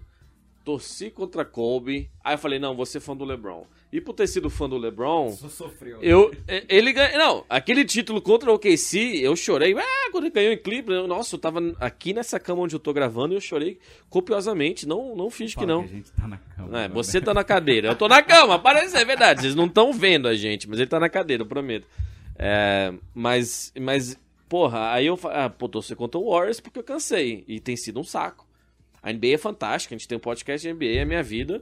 torci 0.69 1.11
contra 1.11 1.47
Kobe. 1.47 2.11
Aí 2.23 2.35
eu 2.35 2.39
falei, 2.39 2.59
não, 2.59 2.85
ser 2.85 3.01
fã 3.01 3.17
do 3.17 3.25
LeBron. 3.25 3.65
E 3.91 4.03
por 4.03 4.13
ter 4.13 4.27
sido 4.27 4.51
fã 4.51 4.69
do 4.69 4.77
LeBron, 4.77 5.31
Só 5.31 5.49
sofreu. 5.49 5.99
eu, 6.03 6.31
e- 6.47 6.65
ele 6.69 6.93
ganhou. 6.93 7.17
Não, 7.19 7.45
aquele 7.49 7.87
título 7.87 8.21
contra 8.21 8.51
o 8.51 8.55
OKC, 8.55 9.19
eu 9.23 9.35
chorei. 9.35 9.75
Ah, 9.79 10.11
quando 10.13 10.25
ele 10.25 10.35
ganhou 10.35 10.53
em 10.53 10.59
Cleveland, 10.59 11.01
eu- 11.05 11.09
nossa, 11.09 11.37
eu 11.37 11.39
tava 11.39 11.59
aqui 11.81 12.13
nessa 12.13 12.39
cama 12.39 12.61
onde 12.61 12.75
eu 12.77 12.79
tô 12.79 12.93
gravando 12.93 13.33
e 13.33 13.37
eu 13.39 13.41
chorei 13.41 13.79
copiosamente. 14.11 14.87
Não, 14.87 15.17
não 15.17 15.31
finge 15.31 15.57
que 15.57 15.65
não. 15.65 15.81
a 15.85 15.87
gente 15.87 16.13
tá 16.13 16.29
na 16.29 16.37
cama. 16.37 16.69
É, 16.81 16.85
agora. 16.85 16.89
você 17.03 17.19
tá 17.19 17.33
na 17.33 17.43
cadeira. 17.45 17.89
Eu 17.89 17.97
tô 17.97 18.07
na 18.09 18.23
cama, 18.23 18.59
parece 18.59 18.91
ser 18.91 19.07
verdade. 19.07 19.41
Vocês 19.41 19.55
não 19.55 19.65
estão 19.65 19.91
vendo 19.91 20.29
a 20.29 20.35
gente, 20.37 20.69
mas 20.69 20.79
ele 20.79 20.89
tá 20.91 21.01
na 21.01 21.09
cadeira, 21.09 21.43
eu 21.45 21.47
prometo. 21.47 21.87
É, 22.39 22.93
mas, 23.15 23.73
mas, 23.81 24.19
porra, 24.51 24.93
aí 24.93 25.07
eu 25.07 25.17
falei, 25.17 25.39
ah, 25.39 25.49
pô, 25.49 25.67
torcer 25.67 25.97
contra 25.97 26.21
o 26.21 26.31
Warriors 26.31 26.61
porque 26.61 26.79
eu 26.79 26.85
cansei. 26.85 27.43
E 27.49 27.59
tem 27.59 27.75
sido 27.75 27.99
um 27.99 28.05
saco. 28.05 28.47
A 29.09 29.13
NBA 29.13 29.35
é 29.35 29.39
fantástica, 29.39 29.95
a 29.95 29.99
gente 29.99 30.07
tem 30.09 30.19
um 30.19 30.21
podcast 30.21 30.67
de 30.67 30.73
NBA, 30.73 31.01
é 31.01 31.05
minha 31.05 31.23
vida. 31.23 31.61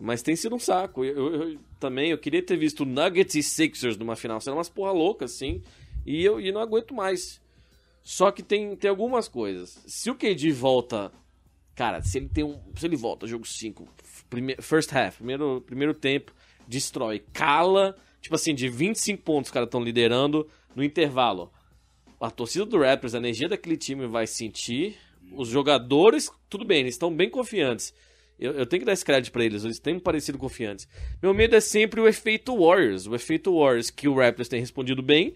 Mas 0.00 0.22
tem 0.22 0.34
sido 0.34 0.54
um 0.56 0.58
saco. 0.58 1.04
Eu, 1.04 1.14
eu- 1.34 1.50
eu 1.52 1.58
também, 1.78 2.10
eu 2.10 2.18
queria 2.18 2.42
ter 2.42 2.56
visto 2.56 2.84
Nuggets 2.84 3.34
e 3.34 3.42
Sixers 3.42 3.96
numa 3.96 4.16
final. 4.16 4.40
Será 4.40 4.56
umas 4.56 4.68
porra 4.68 4.90
louca, 4.90 5.26
assim. 5.26 5.62
E 6.04 6.24
eu 6.24 6.40
e 6.40 6.50
não 6.50 6.60
aguento 6.60 6.92
mais. 6.94 7.40
Só 8.02 8.30
que 8.32 8.42
tem, 8.42 8.74
tem 8.74 8.90
algumas 8.90 9.28
coisas. 9.28 9.78
Se 9.86 10.10
o 10.10 10.14
KD 10.14 10.50
volta. 10.50 11.12
Cara, 11.74 12.02
se 12.02 12.18
ele 12.18 12.28
tem 12.28 12.42
um. 12.42 12.58
Se 12.76 12.84
ele 12.86 12.96
volta, 12.96 13.26
jogo 13.26 13.46
5, 13.46 13.86
first 14.60 14.92
half, 14.92 15.16
primeiro, 15.16 15.62
primeiro 15.64 15.94
tempo, 15.94 16.32
destrói, 16.66 17.22
cala. 17.32 17.96
Tipo 18.20 18.34
assim, 18.34 18.54
de 18.54 18.68
25 18.68 19.22
pontos 19.22 19.48
os 19.48 19.52
caras 19.52 19.66
estão 19.68 19.82
liderando 19.82 20.48
no 20.74 20.82
intervalo. 20.82 21.52
A 22.20 22.30
torcida 22.30 22.64
do 22.64 22.78
Raptors, 22.80 23.14
a 23.14 23.18
energia 23.18 23.48
daquele 23.48 23.76
time 23.76 24.06
vai 24.06 24.26
sentir. 24.26 24.96
Os 25.36 25.48
jogadores, 25.48 26.30
tudo 26.48 26.64
bem, 26.64 26.80
eles 26.80 26.94
estão 26.94 27.14
bem 27.14 27.30
confiantes. 27.30 27.94
Eu, 28.38 28.52
eu 28.52 28.66
tenho 28.66 28.80
que 28.80 28.86
dar 28.86 28.92
esse 28.92 29.04
crédito 29.04 29.32
pra 29.32 29.44
eles, 29.44 29.64
eles 29.64 29.78
têm 29.78 29.98
parecido 29.98 30.38
confiantes. 30.38 30.88
Meu 31.22 31.32
medo 31.32 31.54
é 31.54 31.60
sempre 31.60 32.00
o 32.00 32.08
efeito 32.08 32.56
Warriors. 32.58 33.06
O 33.06 33.14
efeito 33.14 33.56
Warriors 33.56 33.90
que 33.90 34.08
o 34.08 34.14
Raptors 34.14 34.48
tem 34.48 34.60
respondido 34.60 35.02
bem, 35.02 35.34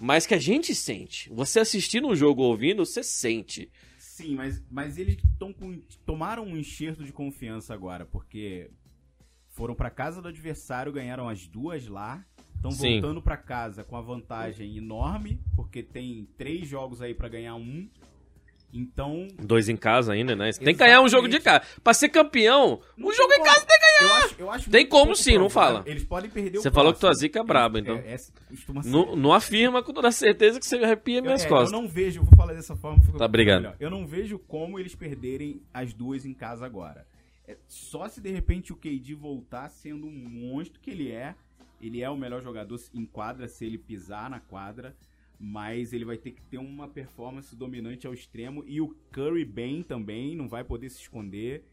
mas 0.00 0.26
que 0.26 0.34
a 0.34 0.38
gente 0.38 0.74
sente. 0.74 1.30
Você 1.32 1.60
assistindo 1.60 2.08
o 2.08 2.16
jogo 2.16 2.42
ouvindo, 2.42 2.84
você 2.84 3.02
sente. 3.02 3.70
Sim, 3.98 4.34
mas, 4.34 4.62
mas 4.70 4.98
eles 4.98 5.16
com, 5.38 5.80
tomaram 6.04 6.44
um 6.44 6.56
enxerto 6.56 7.04
de 7.04 7.12
confiança 7.12 7.72
agora, 7.72 8.04
porque 8.04 8.70
foram 9.50 9.74
pra 9.74 9.90
casa 9.90 10.20
do 10.20 10.28
adversário, 10.28 10.92
ganharam 10.92 11.28
as 11.28 11.46
duas 11.46 11.86
lá. 11.86 12.24
Estão 12.54 12.70
voltando 12.70 13.20
pra 13.20 13.36
casa 13.36 13.82
com 13.82 13.96
a 13.96 14.00
vantagem 14.00 14.76
enorme, 14.76 15.40
porque 15.56 15.82
tem 15.82 16.28
três 16.36 16.68
jogos 16.68 17.02
aí 17.02 17.12
pra 17.12 17.28
ganhar 17.28 17.56
um. 17.56 17.88
Então. 18.72 19.28
Dois 19.38 19.68
em 19.68 19.76
casa 19.76 20.12
ainda, 20.14 20.34
né? 20.34 20.50
Você 20.50 20.60
tem 20.64 20.74
que 20.74 20.78
ganhar 20.78 21.02
um 21.02 21.08
jogo 21.08 21.28
de 21.28 21.38
casa. 21.40 21.62
Pra 21.84 21.92
ser 21.92 22.08
campeão, 22.08 22.80
um 22.96 23.12
jogo 23.12 23.32
em 23.34 23.42
casa 23.42 23.66
tem 23.66 23.78
que 23.78 24.04
Eu 24.04 24.14
acho, 24.14 24.34
eu 24.38 24.50
acho 24.50 24.70
Tem 24.70 24.86
como 24.86 25.14
sim, 25.14 25.34
não 25.34 25.48
provável. 25.48 25.74
fala. 25.78 25.88
Eles 25.88 26.04
podem 26.04 26.30
perder 26.30 26.58
o 26.58 26.62
Você 26.62 26.70
falou 26.70 26.94
que 26.94 27.00
tua 27.00 27.12
zica 27.12 27.40
é 27.40 27.44
braba, 27.44 27.78
então. 27.78 27.96
É, 27.96 28.14
é. 28.14 28.18
Não, 28.84 29.14
não 29.14 29.32
afirma 29.32 29.82
com 29.82 29.92
toda 29.92 30.10
certeza 30.10 30.58
que 30.58 30.66
você 30.66 30.76
arrepia 30.76 31.18
Eu, 31.18 31.22
minhas 31.22 31.44
é, 31.44 31.48
costas. 31.48 31.72
eu 31.72 31.82
não 31.82 31.88
vejo, 31.88 32.22
vou 32.22 32.34
falar 32.34 32.54
dessa 32.54 32.74
forma. 32.74 33.02
Tá, 33.18 33.26
obrigado. 33.26 33.60
melhor. 33.62 33.76
Eu 33.78 33.90
não 33.90 34.06
vejo 34.06 34.38
como 34.38 34.78
eles 34.78 34.94
perderem 34.94 35.60
as 35.72 35.92
duas 35.92 36.24
em 36.24 36.32
casa 36.32 36.64
agora. 36.64 37.06
É, 37.46 37.56
só 37.68 38.08
se 38.08 38.20
de 38.20 38.30
repente 38.30 38.72
o 38.72 38.76
KD 38.76 39.14
voltar 39.14 39.68
sendo 39.68 40.06
um 40.06 40.28
monstro 40.28 40.80
que 40.80 40.90
ele 40.90 41.10
é. 41.10 41.34
Ele 41.80 42.00
é 42.00 42.08
o 42.08 42.16
melhor 42.16 42.40
jogador 42.40 42.80
em 42.94 43.04
quadra 43.04 43.48
se 43.48 43.66
ele 43.66 43.76
pisar 43.76 44.30
na 44.30 44.40
quadra. 44.40 44.94
Mas 45.44 45.92
ele 45.92 46.04
vai 46.04 46.16
ter 46.16 46.30
que 46.30 46.40
ter 46.42 46.58
uma 46.58 46.86
performance 46.86 47.56
dominante 47.56 48.06
ao 48.06 48.14
extremo. 48.14 48.62
E 48.64 48.80
o 48.80 48.94
Curry 49.10 49.44
bem 49.44 49.82
também, 49.82 50.36
não 50.36 50.48
vai 50.48 50.62
poder 50.62 50.88
se 50.88 51.00
esconder. 51.00 51.64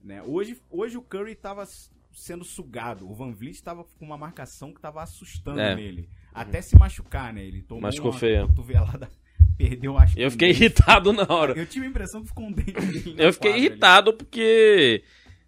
Né? 0.00 0.22
Hoje, 0.22 0.60
hoje 0.70 0.96
o 0.96 1.02
Curry 1.02 1.32
estava 1.32 1.66
sendo 2.12 2.44
sugado. 2.44 3.10
O 3.10 3.12
Van 3.12 3.32
Vliet 3.32 3.56
estava 3.56 3.82
com 3.82 4.04
uma 4.04 4.16
marcação 4.16 4.70
que 4.70 4.78
estava 4.78 5.02
assustando 5.02 5.58
É. 5.60 5.74
nele. 5.74 6.08
Até 6.32 6.62
se 6.62 6.78
machucar, 6.78 7.32
né? 7.34 7.44
Ele 7.44 7.62
tomou 7.62 7.82
Machucou 7.82 8.12
uma 8.12 8.18
feio. 8.18 8.46
cotovelada, 8.46 9.10
perdeu 9.58 9.98
acho 9.98 10.16
Eu 10.16 10.30
fiquei 10.30 10.50
irritado 10.50 11.12
na 11.12 11.26
hora. 11.28 11.58
Eu 11.58 11.66
tive 11.66 11.86
a 11.86 11.88
impressão 11.88 12.22
que 12.22 12.28
ficou 12.28 12.44
um 12.46 12.52
dente 12.52 12.72
Eu 13.18 13.32
fiquei 13.32 13.50
quadra 13.50 13.50
ali. 13.50 13.66
irritado 13.66 14.12
porque 14.14 15.02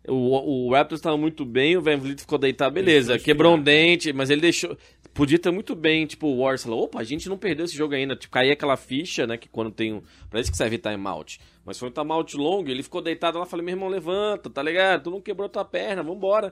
o, 0.09 0.67
o 0.67 0.73
Raptors 0.73 0.99
estava 0.99 1.17
muito 1.17 1.45
bem, 1.45 1.77
o 1.77 1.81
Van 1.81 1.97
Vliet 1.97 2.21
ficou 2.21 2.39
deitado, 2.39 2.75
beleza, 2.75 3.19
quebrou 3.19 3.55
um 3.55 3.63
dente, 3.63 4.13
mas 4.13 4.31
ele 4.31 4.41
deixou... 4.41 4.77
Podia 5.15 5.39
ter 5.39 5.51
muito 5.51 5.75
bem, 5.77 6.07
tipo, 6.07 6.27
o 6.27 6.39
Warriors 6.39 6.63
falou, 6.63 6.85
opa, 6.85 6.99
a 6.99 7.05
gente 7.05 7.29
não 7.29 7.37
perdeu 7.37 7.67
esse 7.67 7.77
jogo 7.77 7.95
ainda. 7.95 8.17
Tipo, 8.17 8.33
caía 8.33 8.55
aquela 8.55 8.79
ficha, 8.79 9.27
né, 9.27 9.37
que 9.37 9.47
quando 9.47 9.71
tem 9.71 9.93
um... 9.93 10.03
Isso 10.35 10.51
que 10.51 10.57
serve 10.57 10.79
timeout. 10.79 11.39
Mas 11.67 11.79
foi 11.79 11.91
um 11.91 11.93
timeout 11.93 12.35
longo, 12.35 12.71
ele 12.71 12.83
ficou 12.83 13.03
deitado 13.03 13.39
lá, 13.39 13.45
falei, 13.45 13.65
meu 13.65 13.75
irmão, 13.75 13.91
levanta, 13.91 14.49
tá 14.49 14.63
ligado? 14.63 15.05
Tu 15.05 15.11
não 15.11 15.21
quebrou 15.21 15.51
tua 15.51 15.67
perna, 15.67 16.03
vambora. 16.03 16.51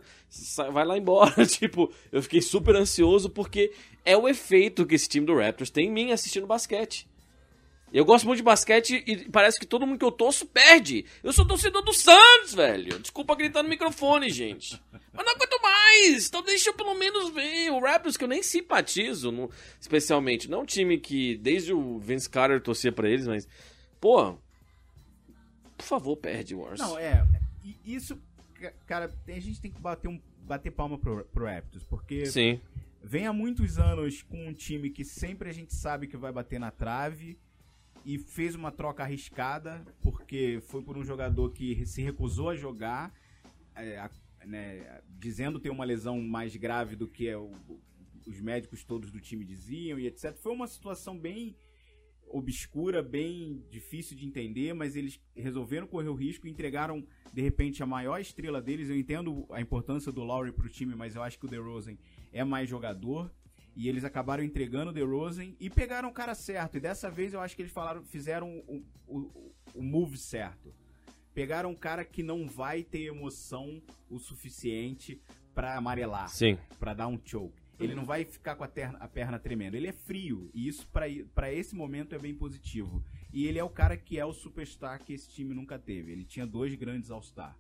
Vai 0.73 0.85
lá 0.85 0.99
embora. 0.99 1.45
tipo, 1.49 1.91
eu 2.13 2.23
fiquei 2.23 2.43
super 2.43 2.77
ansioso 2.77 3.31
porque 3.31 3.73
é 4.05 4.15
o 4.15 4.29
efeito 4.29 4.85
que 4.85 4.95
esse 4.95 5.09
time 5.09 5.25
do 5.25 5.37
Raptors 5.37 5.71
tem 5.71 5.87
em 5.87 5.91
mim 5.91 6.13
assistindo 6.13 6.47
basquete. 6.47 7.09
Eu 7.93 8.05
gosto 8.05 8.25
muito 8.27 8.37
de 8.39 8.43
basquete 8.45 9.03
e 9.07 9.29
parece 9.31 9.59
que 9.59 9.67
todo 9.67 9.85
mundo 9.87 9.99
que 9.99 10.05
eu 10.05 10.13
torço 10.13 10.47
perde. 10.47 11.05
Eu 11.25 11.33
sou 11.33 11.45
torcedor 11.47 11.83
do 11.83 11.93
Santos, 11.93 12.55
velho. 12.55 12.99
Desculpa 13.01 13.35
gritar 13.35 13.63
no 13.65 13.69
microfone, 13.69 14.31
gente. 14.31 14.81
Mas 15.13 15.27
não 15.27 15.33
aguento 15.35 15.61
mais. 15.61 16.29
Então 16.29 16.43
deixa 16.43 16.71
eu 16.71 16.75
pelo 16.75 16.95
menos 16.95 17.31
ver 17.31 17.71
o 17.71 17.81
Raptors, 17.81 18.17
que 18.17 18.23
eu 18.23 18.29
nem 18.29 18.43
simpatizo, 18.45 19.33
no- 19.33 19.51
especialmente. 19.81 20.49
Não 20.49 20.61
é 20.61 20.63
um 20.63 20.67
time 20.67 20.99
que 20.99 21.37
desde 21.39 21.73
o 21.73 21.99
Vince 21.99 22.31
Carter 22.31 22.61
torcia 22.61 22.93
pra 22.93 23.09
eles, 23.09 23.27
mas... 23.27 23.49
Pô, 24.01 24.37
por 25.77 25.85
favor, 25.85 26.17
perde, 26.17 26.55
Wars. 26.55 26.79
Não, 26.81 26.99
é. 26.99 27.27
Isso, 27.85 28.17
ca- 28.55 28.73
cara, 28.87 29.15
a 29.27 29.41
gente 29.41 29.61
tem 29.61 29.71
que 29.71 29.81
bater, 29.81 30.09
um, 30.09 30.21
bater 30.43 30.71
palma 30.71 30.97
pro, 30.99 31.25
pro 31.27 31.45
Raptors, 31.47 31.85
porque 31.85 32.27
Sim, 32.27 32.61
vem 33.03 33.27
há 33.27 33.33
muitos 33.33 33.79
anos 33.79 34.23
com 34.23 34.47
um 34.47 34.53
time 34.55 34.91
que 34.91 35.05
sempre 35.05 35.49
a 35.49 35.53
gente 35.53 35.75
sabe 35.75 36.07
que 36.07 36.17
vai 36.17 36.31
bater 36.33 36.61
na 36.61 36.71
trave 36.71 37.37
e 38.05 38.19
fez 38.19 38.55
uma 38.55 38.71
troca 38.73 39.03
arriscada, 39.03 39.85
porque 40.01 40.61
foi 40.69 40.83
por 40.83 40.97
um 40.97 41.05
jogador 41.05 41.51
que 41.53 41.85
se 41.87 42.03
recusou 42.03 42.49
a 42.51 42.57
jogar, 42.57 43.13
é, 43.75 43.99
a- 43.99 44.11
né, 44.47 45.01
dizendo 45.19 45.59
ter 45.61 45.71
uma 45.71 45.85
lesão 45.85 46.21
mais 46.21 46.57
grave 46.57 46.97
do 46.97 47.07
que 47.07 47.29
é 47.29 47.37
o- 47.37 47.53
os 48.27 48.41
médicos 48.41 48.85
todos 48.85 49.11
do 49.11 49.21
time 49.21 49.45
diziam 49.45 49.99
e 49.99 50.07
etc. 50.07 50.35
Foi 50.37 50.53
uma 50.53 50.67
situação 50.67 51.19
bem 51.19 51.57
obscura, 52.33 53.03
bem 53.03 53.65
difícil 53.71 54.17
de 54.17 54.25
entender, 54.25 54.73
mas 54.73 54.95
eles 54.95 55.21
resolveram 55.35 55.87
correr 55.87 56.09
o 56.09 56.15
risco 56.15 56.47
e 56.47 56.51
entregaram, 56.51 57.05
de 57.33 57.43
repente, 57.43 57.83
a 57.83 57.87
maior 57.87 58.21
estrela 58.21 58.63
deles. 58.63 58.89
Eu 58.89 58.97
entendo 58.97 59.47
a 59.51 59.61
importância 59.61 60.13
do 60.13 60.23
Lowry 60.23 60.53
pro 60.53 60.69
time, 60.69 60.95
mas 60.95 61.17
eu 61.17 61.23
acho 61.23 61.39
que 61.39 61.47
o 61.47 61.49
DeRozan 61.49 61.97
é 62.33 62.45
mais 62.45 62.69
jogador. 62.69 63.33
E 63.81 63.89
eles 63.89 64.05
acabaram 64.05 64.45
entregando 64.45 64.91
o 64.91 64.93
DeRozan 64.93 65.55
e 65.59 65.71
pegaram 65.71 66.11
o 66.11 66.13
cara 66.13 66.35
certo. 66.35 66.77
E 66.77 66.81
dessa 66.81 67.11
vez 67.11 67.33
eu 67.33 67.41
acho 67.41 67.57
que 67.57 67.63
eles 67.63 67.73
falaram, 67.73 68.05
fizeram 68.05 68.59
o, 68.69 68.85
o, 69.09 69.53
o 69.75 69.83
move 69.83 70.19
certo. 70.19 70.75
Pegaram 71.33 71.71
um 71.71 71.75
cara 71.75 72.05
que 72.05 72.23
não 72.23 72.47
vai 72.47 72.83
ter 72.83 73.05
emoção 73.05 73.81
o 74.11 74.19
suficiente 74.19 75.19
pra 75.55 75.79
amarelar 75.79 76.29
sim. 76.29 76.59
pra 76.79 76.93
dar 76.93 77.07
um 77.07 77.19
choke. 77.25 77.55
Ele 77.79 77.95
não 77.95 78.05
vai 78.05 78.27
ficar 78.27 78.55
com 78.55 78.65
a, 78.65 78.69
terna- 78.69 78.99
a 78.99 79.09
perna 79.09 79.39
tremendo. 79.39 79.75
Ele 79.75 79.87
é 79.87 79.93
frio. 79.93 80.51
E 80.53 80.69
isso, 80.69 80.87
pra 80.89 81.07
pra 81.35 81.51
esse 81.51 81.75
momento, 81.75 82.15
é 82.15 82.19
bem 82.19 82.35
positivo. 82.35 83.03
E 83.33 83.47
ele 83.47 83.59
é 83.59 83.65
o 83.65 83.71
cara 83.71 83.97
que 83.97 84.19
é 84.19 84.27
o 84.27 84.35
superstar 84.35 85.03
que 85.03 85.15
esse 85.15 85.31
time 85.31 85.55
nunca 85.55 85.79
teve. 85.79 86.13
Ele 86.13 86.27
tinha 86.27 86.47
dois 86.47 86.75
grandes 86.75 87.11
All-Star. 87.11 87.57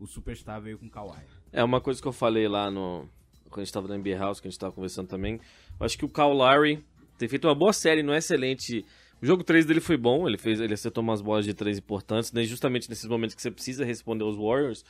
O 0.00 0.06
superstar 0.08 0.60
veio 0.60 0.76
com 0.80 0.86
o 0.86 0.90
Kawhi. 0.90 1.22
É 1.52 1.62
uma 1.62 1.80
coisa 1.80 2.02
que 2.02 2.08
eu 2.08 2.12
falei 2.12 2.48
lá 2.48 2.68
no. 2.72 3.08
Quando 3.50 3.62
a 3.62 3.64
gente 3.64 3.72
tava 3.72 3.88
no 3.88 3.98
NBA 3.98 4.16
House, 4.16 4.40
que 4.40 4.48
a 4.48 4.50
gente 4.50 4.58
tava 4.58 4.72
conversando 4.72 5.08
também. 5.08 5.40
Eu 5.78 5.86
acho 5.86 5.98
que 5.98 6.04
o 6.04 6.08
Kyle 6.08 6.32
Lowry 6.32 6.84
tem 7.18 7.28
feito 7.28 7.46
uma 7.46 7.54
boa 7.54 7.72
série, 7.72 8.02
não 8.02 8.14
é 8.14 8.18
excelente. 8.18 8.84
O 9.20 9.26
jogo 9.26 9.44
3 9.44 9.66
dele 9.66 9.80
foi 9.80 9.96
bom, 9.96 10.26
ele 10.26 10.38
fez, 10.38 10.60
ele 10.60 10.72
acertou 10.72 11.02
umas 11.02 11.20
bolas 11.20 11.44
de 11.44 11.52
três 11.52 11.76
importantes, 11.76 12.32
né, 12.32 12.44
justamente 12.44 12.88
nesses 12.88 13.04
momentos 13.04 13.34
que 13.34 13.42
você 13.42 13.50
precisa 13.50 13.84
responder 13.84 14.24
aos 14.24 14.36
Warriors. 14.36 14.84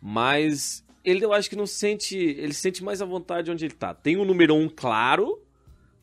Mas 0.00 0.84
ele 1.04 1.24
eu 1.24 1.32
acho 1.32 1.48
que 1.48 1.56
não 1.56 1.66
sente. 1.66 2.16
Ele 2.16 2.52
sente 2.52 2.82
mais 2.82 3.00
à 3.00 3.04
vontade 3.04 3.50
onde 3.50 3.64
ele 3.64 3.74
tá. 3.74 3.94
Tem 3.94 4.16
um 4.16 4.24
número 4.24 4.54
um 4.54 4.68
claro. 4.68 5.40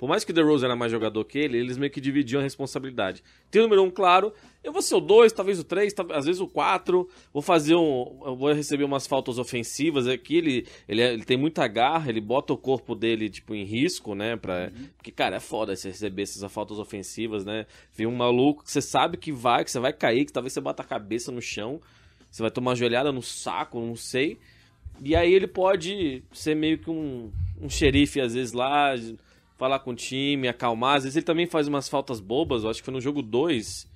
Por 0.03 0.09
mais 0.09 0.25
que 0.25 0.31
o 0.31 0.33
DeRozan 0.33 0.65
era 0.65 0.75
mais 0.75 0.91
jogador 0.91 1.23
que 1.23 1.39
ele, 1.39 1.57
eles 1.57 1.77
meio 1.77 1.89
que 1.89 2.01
dividiam 2.01 2.41
a 2.41 2.43
responsabilidade. 2.43 3.23
Tem 3.49 3.61
o 3.61 3.63
número 3.63 3.83
um 3.83 3.89
claro, 3.89 4.33
eu 4.61 4.73
vou 4.73 4.81
ser 4.81 4.95
o 4.95 4.99
2, 4.99 5.31
talvez 5.31 5.57
o 5.59 5.63
3, 5.63 5.93
às 6.11 6.25
vezes 6.25 6.41
o 6.41 6.47
4. 6.49 7.07
Vou 7.31 7.41
fazer 7.41 7.75
um. 7.75 8.35
Vou 8.37 8.51
receber 8.51 8.83
umas 8.83 9.07
faltas 9.07 9.37
ofensivas. 9.37 10.05
Aqui 10.05 10.35
ele, 10.35 10.67
ele, 10.89 11.01
é- 11.01 11.13
ele 11.13 11.23
tem 11.23 11.37
muita 11.37 11.65
garra, 11.69 12.09
ele 12.09 12.19
bota 12.19 12.51
o 12.51 12.57
corpo 12.57 12.95
dele, 12.95 13.29
tipo, 13.29 13.55
em 13.55 13.63
risco, 13.63 14.13
né? 14.13 14.35
Pra, 14.35 14.73
Porque, 14.97 15.09
cara, 15.09 15.37
é 15.37 15.39
foda 15.39 15.73
você 15.73 15.87
receber 15.87 16.23
essas 16.23 16.51
faltas 16.51 16.79
ofensivas, 16.79 17.45
né? 17.45 17.65
Vem 17.95 18.05
um 18.05 18.13
maluco 18.13 18.65
que 18.65 18.71
você 18.71 18.81
sabe 18.81 19.15
que 19.15 19.31
vai, 19.31 19.63
que 19.63 19.71
você 19.71 19.79
vai 19.79 19.93
cair, 19.93 20.25
que 20.25 20.33
talvez 20.33 20.51
você 20.51 20.59
bata 20.59 20.83
a 20.83 20.85
cabeça 20.85 21.31
no 21.31 21.41
chão. 21.41 21.79
Você 22.29 22.41
vai 22.41 22.51
tomar 22.51 22.71
uma 22.71 22.75
joelhada 22.75 23.09
no 23.13 23.21
saco, 23.21 23.79
não 23.79 23.95
sei. 23.95 24.37
E 25.01 25.15
aí 25.15 25.33
ele 25.33 25.47
pode 25.47 26.21
ser 26.33 26.57
meio 26.57 26.77
que 26.77 26.89
um, 26.89 27.31
um 27.61 27.69
xerife, 27.69 28.19
às 28.19 28.33
vezes, 28.33 28.51
lá, 28.51 28.93
falar 29.57 29.79
com 29.79 29.91
o 29.91 29.95
time, 29.95 30.47
acalmar. 30.47 30.97
Às 30.97 31.03
vezes 31.03 31.17
ele 31.17 31.25
também 31.25 31.45
faz 31.45 31.67
umas 31.67 31.87
faltas 31.87 32.19
bobas. 32.19 32.63
Eu 32.63 32.69
acho 32.69 32.79
que 32.79 32.85
foi 32.85 32.93
no 32.93 33.01
jogo 33.01 33.21
2. 33.21 33.91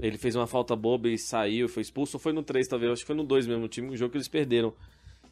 Ele 0.00 0.18
fez 0.18 0.36
uma 0.36 0.46
falta 0.46 0.76
boba 0.76 1.08
e 1.08 1.18
saiu, 1.18 1.68
foi 1.68 1.82
expulso. 1.82 2.16
Ou 2.16 2.20
foi 2.20 2.32
no 2.32 2.42
3, 2.42 2.66
talvez. 2.68 2.92
Acho 2.92 3.02
que 3.02 3.06
foi 3.06 3.16
no 3.16 3.24
2 3.24 3.46
mesmo, 3.46 3.64
o 3.64 3.68
time, 3.68 3.88
o 3.88 3.96
jogo 3.96 4.12
que 4.12 4.18
eles 4.18 4.28
perderam. 4.28 4.74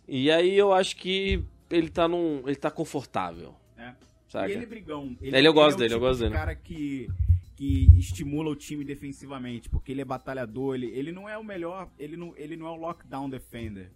E 0.09 0.31
aí 0.31 0.57
eu 0.57 0.73
acho 0.73 0.97
que 0.97 1.43
ele 1.71 1.91
tá 1.91 2.09
num. 2.09 2.43
ele 2.47 2.57
tá 2.57 2.71
confortável. 2.71 3.55
É. 3.77 3.93
Saca? 4.29 4.49
E 4.49 4.53
ele 4.53 4.65
é 4.65 4.67
brigão. 4.67 5.17
Ele, 5.21 5.49
eu 5.49 5.53
gosto 5.53 5.73
é 5.73 5.75
o 5.75 5.79
dele, 5.79 5.95
eu 5.95 5.99
tipo 5.99 6.07
gosto 6.07 6.19
de 6.19 6.25
dele. 6.25 6.35
cara 6.35 6.55
que, 6.55 7.09
que 7.57 7.99
estimula 7.99 8.51
o 8.51 8.57
time 8.57 8.85
defensivamente, 8.85 9.69
porque 9.69 9.93
ele 9.93 10.01
é 10.01 10.05
batalhador, 10.05 10.75
ele, 10.75 10.87
ele 10.87 11.13
não 11.13 11.29
é 11.29 11.37
o 11.37 11.45
melhor, 11.45 11.91
ele 11.99 12.17
não, 12.17 12.35
ele 12.37 12.57
não 12.57 12.67
é 12.67 12.71
o 12.71 12.77
lockdown 12.77 13.29
defender, 13.29 13.91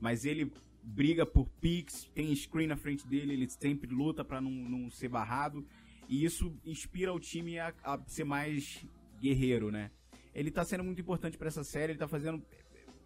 mas 0.00 0.24
ele 0.24 0.50
briga 0.88 1.26
por 1.26 1.48
picks, 1.60 2.08
tem 2.14 2.32
screen 2.34 2.68
na 2.68 2.76
frente 2.76 3.06
dele, 3.06 3.32
ele 3.32 3.48
sempre 3.50 3.92
luta 3.92 4.24
pra 4.24 4.40
não, 4.40 4.50
não 4.50 4.88
ser 4.90 5.08
barrado, 5.08 5.66
e 6.08 6.24
isso 6.24 6.56
inspira 6.64 7.12
o 7.12 7.18
time 7.18 7.58
a, 7.58 7.74
a 7.82 7.98
ser 8.06 8.22
mais 8.24 8.84
guerreiro, 9.20 9.70
né? 9.72 9.90
Ele 10.32 10.50
tá 10.50 10.64
sendo 10.64 10.84
muito 10.84 11.00
importante 11.00 11.36
pra 11.36 11.48
essa 11.48 11.64
série, 11.64 11.92
ele 11.92 11.98
tá 11.98 12.06
fazendo... 12.06 12.40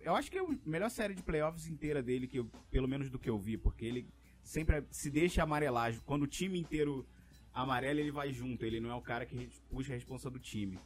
Eu 0.02 0.14
acho 0.14 0.30
que 0.30 0.36
é 0.38 0.40
a 0.42 0.46
melhor 0.66 0.90
série 0.90 1.14
de 1.14 1.22
playoffs 1.22 1.66
inteira 1.66 2.02
dele, 2.02 2.26
que 2.26 2.38
eu- 2.38 2.50
pelo 2.70 2.86
menos 2.88 3.08
do 3.08 3.18
que 3.18 3.30
eu 3.30 3.38
vi, 3.38 3.56
porque 3.56 3.84
ele 3.84 4.06
sempre 4.42 4.82
se 4.90 5.10
deixa 5.10 5.42
amarelar. 5.42 5.94
Quando 6.04 6.22
o 6.24 6.26
time 6.26 6.58
inteiro 6.58 7.06
amarela, 7.52 8.00
ele 8.00 8.10
vai 8.10 8.32
junto. 8.32 8.64
Ele 8.64 8.80
não 8.80 8.90
é 8.90 8.94
o 8.94 9.02
cara 9.02 9.24
que 9.26 9.48
puxa 9.68 9.92
a 9.92 9.94
responsa 9.94 10.30
do 10.30 10.38
time. 10.38 10.78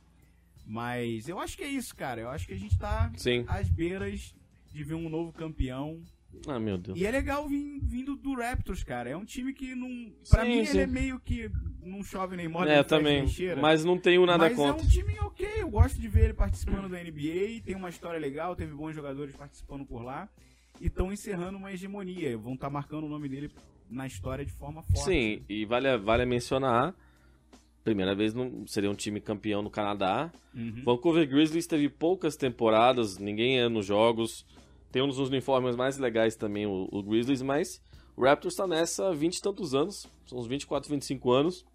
Mas 0.67 1.29
eu 1.29 1.39
acho 1.39 1.57
que 1.57 1.63
é 1.63 1.69
isso, 1.69 1.95
cara. 1.95 2.21
Eu 2.23 2.29
acho 2.29 2.47
que 2.47 2.55
a 2.55 2.59
gente 2.59 2.77
tá 2.79 3.11
Sim. 3.17 3.45
às 3.47 3.69
beiras 3.71 4.35
de 4.73 4.83
ver 4.85 4.95
um 4.95 5.09
novo 5.09 5.33
campeão. 5.33 6.03
Ah, 6.47 6.59
meu 6.59 6.77
Deus. 6.77 6.99
E 6.99 7.07
é 7.07 7.11
legal 7.11 7.49
vindo 7.49 8.17
do 8.17 8.35
Raptors, 8.35 8.83
cara. 8.83 9.11
É 9.11 9.17
um 9.17 9.25
time 9.25 9.53
que 9.53 9.75
não. 9.75 10.13
Pra 10.29 10.43
Sim, 10.45 10.49
mim, 10.49 10.65
sim. 10.65 10.71
ele 10.73 10.81
é 10.83 10.87
meio 10.87 11.21
que 11.21 11.51
não 11.83 12.03
chove 12.03 12.37
nem 12.37 12.49
molha. 12.49 12.71
É, 12.71 12.83
também. 12.83 13.25
Mas 13.61 13.85
não 13.85 13.99
tenho 13.99 14.25
nada 14.27 14.45
Mas 14.45 14.57
contra. 14.57 14.83
é 14.83 14.85
um 14.85 14.89
time 14.89 15.19
ok, 15.21 15.49
eu 15.59 15.69
gosto 15.69 16.01
de 16.01 16.09
ver 16.09 16.25
ele 16.25 16.35
participando 16.35 16.89
da 16.89 17.03
NBA, 17.03 17.63
tem 17.65 17.75
uma 17.75 17.89
história 17.89 18.19
legal, 18.19 18.55
teve 18.57 18.73
bons 18.75 18.95
jogadores 18.95 19.35
participando 19.35 19.85
por 19.85 20.03
lá 20.03 20.29
e 20.81 20.87
estão 20.87 21.13
encerrando 21.13 21.59
uma 21.59 21.73
hegemonia, 21.73 22.37
vão 22.37 22.55
estar 22.55 22.71
marcando 22.71 23.05
o 23.05 23.09
nome 23.09 23.29
dele 23.29 23.51
na 23.91 24.07
história 24.07 24.45
de 24.45 24.53
forma 24.53 24.83
forte. 24.83 25.05
Sim, 25.05 25.43
e 25.49 25.65
vale, 25.65 25.97
vale 25.99 26.25
mencionar. 26.25 26.95
Primeira 27.83 28.15
vez 28.15 28.33
não 28.33 28.67
seria 28.67 28.91
um 28.91 28.95
time 28.95 29.21
campeão 29.21 29.61
no 29.61 29.69
Canadá. 29.69 30.33
Uhum. 30.55 30.83
Vancouver 30.85 31.29
Grizzlies 31.29 31.67
teve 31.67 31.89
poucas 31.91 32.35
temporadas, 32.35 33.19
ninguém 33.19 33.57
ia 33.57 33.69
nos 33.69 33.85
jogos. 33.85 34.47
Tem 34.95 35.03
um 35.03 35.09
dos 35.09 35.19
uniformes 35.19 35.75
mais 35.75 35.99
legais 35.99 36.37
também, 36.37 36.67
o, 36.67 36.89
o 36.93 37.03
Grizzlies, 37.03 37.43
mas 37.43 37.83
o 38.17 38.23
Raptors 38.23 38.55
tá 38.55 38.65
nessa 38.65 39.09
há 39.09 39.13
20 39.13 39.39
e 39.39 39.43
tantos 39.43 39.75
anos. 39.75 40.07
São 40.25 40.39
uns 40.39 40.47
24, 40.47 40.89
25 40.89 41.33
anos. 41.33 41.67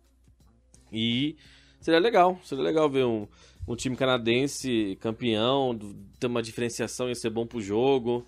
E 0.89 1.35
seria 1.81 1.99
legal, 1.99 2.39
seria 2.45 2.63
legal 2.63 2.89
ver 2.89 3.03
um, 3.05 3.27
um 3.67 3.75
time 3.75 3.97
canadense 3.97 4.97
campeão, 5.01 5.77
ter 6.17 6.27
uma 6.27 6.41
diferenciação 6.41 7.09
e 7.09 7.15
ser 7.15 7.29
bom 7.29 7.45
pro 7.45 7.59
jogo. 7.59 8.25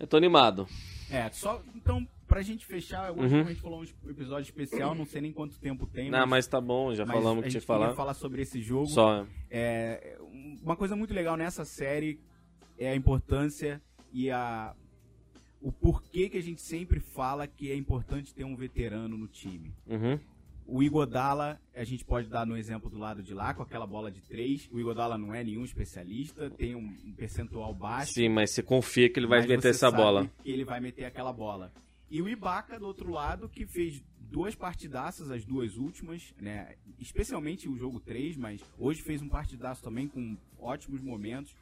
Eu 0.00 0.08
tô 0.08 0.16
animado. 0.16 0.66
É, 1.08 1.30
só 1.30 1.62
então 1.76 2.04
pra 2.26 2.42
gente 2.42 2.66
fechar, 2.66 3.10
eu 3.14 3.22
acho 3.22 3.32
Uhum. 3.32 3.42
que 3.44 3.48
a 3.50 3.52
gente 3.52 3.60
falou 3.62 3.80
um 4.04 4.10
episódio 4.10 4.42
especial, 4.42 4.92
não 4.92 5.04
sei 5.06 5.20
nem 5.20 5.32
quanto 5.32 5.56
tempo 5.60 5.86
tem, 5.86 6.10
Não, 6.10 6.26
mas 6.26 6.48
tá 6.48 6.60
bom, 6.60 6.92
já 6.96 7.06
mas 7.06 7.14
falamos 7.16 7.42
o 7.42 7.42
que 7.44 7.50
tinha 7.50 7.60
que 7.60 7.66
falar. 7.66 7.94
falar 7.94 8.14
sobre 8.14 8.42
esse 8.42 8.60
jogo. 8.60 8.88
Só. 8.88 9.24
É, 9.48 10.18
uma 10.60 10.74
coisa 10.74 10.96
muito 10.96 11.14
legal 11.14 11.36
nessa 11.36 11.64
série 11.64 12.18
é 12.78 12.90
a 12.90 12.96
importância 12.96 13.80
e 14.12 14.30
a 14.30 14.74
o 15.60 15.72
porquê 15.72 16.28
que 16.28 16.36
a 16.36 16.42
gente 16.42 16.60
sempre 16.60 17.00
fala 17.00 17.46
que 17.46 17.70
é 17.70 17.74
importante 17.74 18.34
ter 18.34 18.44
um 18.44 18.54
veterano 18.54 19.16
no 19.16 19.26
time. 19.26 19.72
Uhum. 19.86 20.20
O 20.66 20.82
Igodala, 20.82 21.58
a 21.74 21.84
gente 21.84 22.04
pode 22.04 22.28
dar 22.28 22.46
no 22.46 22.54
exemplo 22.54 22.90
do 22.90 22.98
lado 22.98 23.22
de 23.22 23.32
lá, 23.32 23.54
com 23.54 23.62
aquela 23.62 23.86
bola 23.86 24.10
de 24.10 24.20
três. 24.20 24.68
O 24.70 24.78
Igodala 24.78 25.16
não 25.16 25.34
é 25.34 25.42
nenhum 25.42 25.64
especialista, 25.64 26.50
tem 26.50 26.74
um, 26.74 27.14
percentual 27.16 27.72
baixo. 27.74 28.12
Sim, 28.12 28.28
mas 28.28 28.50
você 28.50 28.62
confia 28.62 29.08
que 29.08 29.18
ele 29.18 29.26
vai 29.26 29.46
meter 29.46 29.68
essa 29.68 29.90
bola. 29.90 30.30
que 30.42 30.50
ele 30.50 30.64
vai 30.64 30.80
meter 30.80 31.04
aquela 31.04 31.32
bola. 31.32 31.72
E 32.10 32.20
o 32.20 32.28
Ibaka, 32.28 32.78
do 32.78 32.86
outro 32.86 33.10
lado, 33.10 33.48
que 33.48 33.66
fez 33.66 34.02
duas 34.18 34.54
partidaças, 34.54 35.30
as 35.30 35.44
duas 35.44 35.76
últimas, 35.76 36.34
né? 36.40 36.74
Especialmente 36.98 37.68
o 37.68 37.76
jogo 37.76 38.00
3, 38.00 38.36
mas 38.36 38.60
hoje 38.78 39.02
fez 39.02 39.22
um 39.22 39.28
partidaço 39.28 39.82
também 39.82 40.08
com 40.08 40.36
ótimos 40.58 41.00
momentos. 41.00 41.54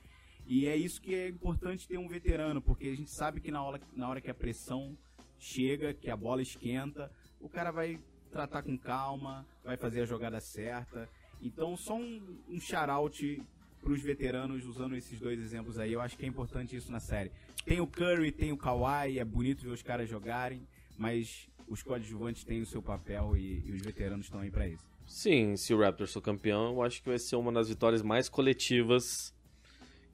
E 0.47 0.67
é 0.67 0.77
isso 0.77 1.01
que 1.01 1.15
é 1.15 1.29
importante 1.29 1.87
ter 1.87 1.99
um 1.99 2.09
veterano, 2.09 2.61
porque 2.61 2.89
a 2.89 2.95
gente 2.95 3.11
sabe 3.11 3.41
que 3.41 3.51
na 3.51 3.63
hora, 3.63 3.81
na 3.95 4.09
hora 4.09 4.21
que 4.21 4.31
a 4.31 4.35
pressão 4.35 4.97
chega, 5.39 5.95
que 5.95 6.11
a 6.11 6.17
bola 6.17 6.43
esquenta, 6.43 7.11
o 7.41 7.49
cara 7.49 7.71
vai 7.71 7.99
tratar 8.31 8.63
com 8.63 8.77
calma, 8.79 9.47
vai 9.65 9.77
fazer 9.77 10.03
a 10.03 10.07
jogada 10.07 10.41
certa. 10.41 11.09
Então, 11.41 11.77
só 11.77 11.97
um, 11.97 12.39
um 12.49 12.61
shout-out 12.61 13.43
pros 13.83 14.01
veteranos 14.01 14.65
usando 14.65 14.97
esses 14.97 15.19
dois 15.19 15.39
exemplos 15.41 15.79
aí. 15.79 15.93
Eu 15.93 16.01
acho 16.01 16.17
que 16.17 16.25
é 16.25 16.29
importante 16.29 16.77
isso 16.77 16.91
na 16.91 17.01
série. 17.01 17.33
Tem 17.65 17.81
o 17.81 17.87
Curry, 17.87 18.31
tem 18.31 18.53
o 18.53 18.57
Kawhi, 18.57 19.19
é 19.19 19.25
bonito 19.25 19.63
ver 19.63 19.71
os 19.71 19.83
caras 19.83 20.09
jogarem, 20.09 20.63
mas 20.97 21.49
os 21.69 21.83
coadjuvantes 21.83 22.45
têm 22.45 22.61
o 22.61 22.67
seu 22.67 22.81
papel 22.81 23.37
e, 23.37 23.63
e 23.67 23.73
os 23.73 23.83
veteranos 23.83 24.27
estão 24.27 24.41
aí 24.41 24.51
pra 24.51 24.69
isso. 24.69 24.85
Sim, 25.07 25.57
se 25.57 25.75
o 25.75 25.81
Raptors 25.81 26.13
for 26.13 26.23
campeão, 26.23 26.75
eu 26.75 26.83
acho 26.83 27.03
que 27.03 27.09
vai 27.09 27.19
ser 27.19 27.37
uma 27.37 27.53
das 27.53 27.69
vitórias 27.69 28.03
mais 28.03 28.29
coletivas 28.29 29.35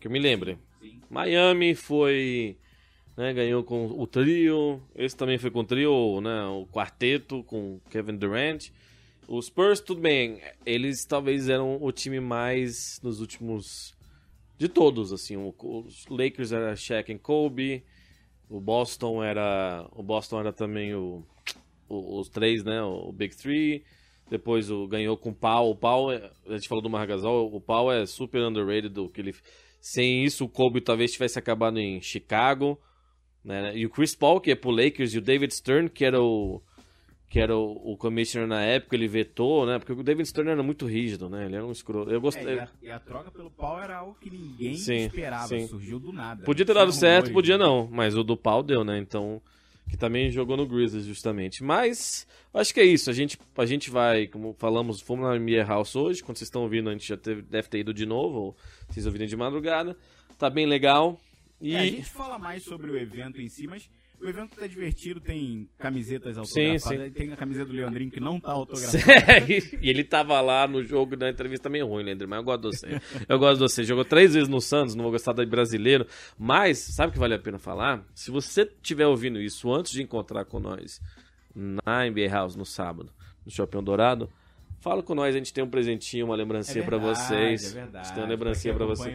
que 0.00 0.06
eu 0.06 0.10
me 0.10 0.18
lembre. 0.18 0.58
Sim. 0.80 1.00
Miami 1.10 1.74
foi. 1.74 2.56
Né, 3.16 3.32
ganhou 3.32 3.64
com 3.64 3.86
o 3.86 4.06
trio. 4.06 4.80
Esse 4.94 5.16
também 5.16 5.38
foi 5.38 5.50
com 5.50 5.60
o 5.60 5.64
trio, 5.64 6.20
né? 6.20 6.44
O 6.46 6.66
quarteto 6.66 7.42
com 7.44 7.80
Kevin 7.90 8.16
Durant. 8.16 8.68
Os 9.26 9.46
Spurs, 9.46 9.80
tudo 9.80 10.00
bem. 10.00 10.40
Eles 10.64 11.04
talvez 11.04 11.48
eram 11.48 11.82
o 11.82 11.90
time 11.90 12.20
mais 12.20 13.00
nos 13.02 13.20
últimos. 13.20 13.92
De 14.56 14.68
todos, 14.68 15.12
assim. 15.12 15.36
o- 15.36 15.54
Os 15.86 16.06
Lakers 16.08 16.52
era 16.52 16.74
Shaq 16.76 17.10
e 17.12 17.18
Kobe. 17.18 17.82
O 18.48 18.60
Boston 18.60 19.22
era. 19.22 19.86
O 19.92 20.02
Boston 20.02 20.38
era 20.40 20.52
também 20.52 20.94
o, 20.94 21.24
o- 21.88 22.20
os 22.20 22.28
três, 22.28 22.62
né? 22.62 22.80
O 22.82 23.10
Big 23.12 23.36
Three. 23.36 23.82
Depois 24.30 24.70
o 24.70 24.86
ganhou 24.86 25.16
com 25.16 25.30
o 25.30 25.34
Pau. 25.34 25.70
O 25.70 25.76
Pau, 25.76 26.10
a 26.10 26.30
gente 26.50 26.68
falou 26.68 26.82
do 26.82 26.88
Margasol, 26.90 27.52
o 27.52 27.60
Pau 27.60 27.90
é 27.90 28.06
super 28.06 28.42
underrated 28.42 28.90
do 28.90 29.08
que 29.08 29.20
ele. 29.20 29.34
Sem 29.80 30.24
isso, 30.24 30.44
o 30.44 30.48
Kobe 30.48 30.80
talvez 30.80 31.12
tivesse 31.12 31.38
acabado 31.38 31.78
em 31.78 32.00
Chicago. 32.00 32.78
Né? 33.44 33.76
E 33.76 33.86
o 33.86 33.90
Chris 33.90 34.14
Paul, 34.14 34.40
que 34.40 34.50
é 34.50 34.54
pro 34.54 34.70
Lakers, 34.70 35.14
e 35.14 35.18
o 35.18 35.22
David 35.22 35.54
Stern, 35.54 35.88
que 35.88 36.04
era 36.04 36.20
o. 36.20 36.60
Que 37.30 37.40
era 37.40 37.54
o, 37.54 37.92
o 37.92 37.96
commissioner 37.96 38.48
na 38.48 38.62
época, 38.62 38.96
ele 38.96 39.06
vetou, 39.06 39.66
né? 39.66 39.78
Porque 39.78 39.92
o 39.92 40.02
David 40.02 40.26
Stern 40.26 40.50
era 40.50 40.62
muito 40.62 40.86
rígido, 40.86 41.28
né? 41.28 41.44
Ele 41.44 41.56
era 41.56 41.66
um 41.66 41.70
escroto. 41.72 42.10
Eu 42.10 42.16
É, 42.16 42.20
gostei. 42.20 42.54
e, 42.54 42.58
a, 42.58 42.68
e 42.84 42.90
a 42.90 42.98
troca 42.98 43.30
pelo 43.30 43.50
pau 43.50 43.78
era 43.80 43.98
algo 43.98 44.16
que 44.18 44.30
ninguém 44.30 44.74
Sim, 44.76 45.06
esperava, 45.06 45.46
sim. 45.48 45.66
surgiu 45.66 45.98
do 45.98 46.10
nada. 46.10 46.42
Podia 46.44 46.64
ter 46.64 46.72
dado 46.72 46.90
certo, 46.90 47.30
podia 47.30 47.58
não. 47.58 47.86
Mas 47.90 48.16
o 48.16 48.24
do 48.24 48.36
pau 48.36 48.62
deu, 48.62 48.82
né? 48.82 48.98
Então. 48.98 49.42
Que 49.88 49.96
também 49.96 50.30
jogou 50.30 50.56
no 50.56 50.66
Grizzlies, 50.66 51.06
justamente. 51.06 51.64
Mas, 51.64 52.26
acho 52.52 52.74
que 52.74 52.80
é 52.80 52.84
isso. 52.84 53.08
A 53.08 53.12
gente, 53.12 53.38
a 53.56 53.66
gente 53.66 53.90
vai, 53.90 54.26
como 54.26 54.54
falamos, 54.58 55.00
fomos 55.00 55.26
na 55.26 55.38
NBA 55.38 55.64
House 55.64 55.96
hoje. 55.96 56.22
Quando 56.22 56.36
vocês 56.36 56.46
estão 56.48 56.62
ouvindo, 56.62 56.90
a 56.90 56.92
gente 56.92 57.08
já 57.08 57.16
teve- 57.16 57.42
deve 57.42 57.68
ter 57.68 57.78
ido 57.78 57.94
de 57.94 58.04
novo. 58.04 58.38
Ou 58.38 58.56
vocês 58.88 59.06
ouvirem 59.06 59.26
de 59.26 59.36
madrugada. 59.36 59.96
Tá 60.38 60.50
bem 60.50 60.66
legal. 60.66 61.18
E. 61.60 61.74
É, 61.74 61.78
a 61.80 61.86
gente 61.86 62.04
fala 62.04 62.38
mais 62.38 62.62
sobre 62.62 62.90
o 62.90 62.96
evento 62.98 63.40
em 63.40 63.48
si, 63.48 63.66
mas 63.66 63.88
o 64.20 64.28
evento 64.28 64.56
tá 64.56 64.66
divertido, 64.66 65.20
tem 65.20 65.68
camisetas 65.78 66.34
Sim, 66.48 66.72
autografadas, 66.72 67.12
tem 67.12 67.32
a 67.32 67.36
camiseta 67.36 67.66
do 67.66 67.72
Leandrinho 67.72 68.10
que 68.10 68.20
não 68.20 68.40
tá 68.40 68.50
autografada. 68.52 69.46
e 69.80 69.88
ele 69.88 70.04
tava 70.04 70.40
lá 70.40 70.66
no 70.66 70.82
jogo 70.82 71.16
da 71.16 71.30
entrevista 71.30 71.68
meio 71.68 71.86
ruim, 71.86 72.04
Leandro, 72.04 72.28
mas 72.28 72.38
eu 72.38 72.44
gosto 72.44 72.70
de 72.70 72.76
você. 72.76 73.00
Eu 73.28 73.38
gosto 73.38 73.54
de 73.54 73.60
você. 73.60 73.84
Jogou 73.84 74.04
três 74.04 74.34
vezes 74.34 74.48
no 74.48 74.60
Santos, 74.60 74.94
não 74.94 75.02
vou 75.02 75.12
gostar 75.12 75.32
da 75.32 75.44
brasileiro. 75.46 76.06
Mas, 76.38 76.78
sabe 76.78 77.10
o 77.10 77.12
que 77.12 77.18
vale 77.18 77.34
a 77.34 77.38
pena 77.38 77.58
falar? 77.58 78.04
Se 78.14 78.30
você 78.30 78.62
estiver 78.62 79.06
ouvindo 79.06 79.40
isso 79.40 79.72
antes 79.72 79.92
de 79.92 80.02
encontrar 80.02 80.44
com 80.44 80.58
nós 80.58 81.00
na 81.54 82.08
NBA 82.08 82.28
House 82.28 82.56
no 82.56 82.64
sábado, 82.64 83.10
no 83.44 83.50
Shopping 83.50 83.82
Dourado, 83.82 84.30
fala 84.80 85.02
com 85.02 85.14
nós, 85.14 85.34
a 85.34 85.38
gente 85.38 85.52
tem 85.52 85.62
um 85.62 85.68
presentinho, 85.68 86.26
uma 86.26 86.36
lembrancinha 86.36 86.84
pra 86.84 86.96
vocês. 86.98 87.72
É 87.72 87.80
verdade. 87.80 87.96
A 87.96 88.02
gente 88.04 88.14
tem 88.14 88.22
uma 88.22 88.30
lembrancinha 88.30 88.74
pra 88.74 88.86
vocês. 88.86 89.14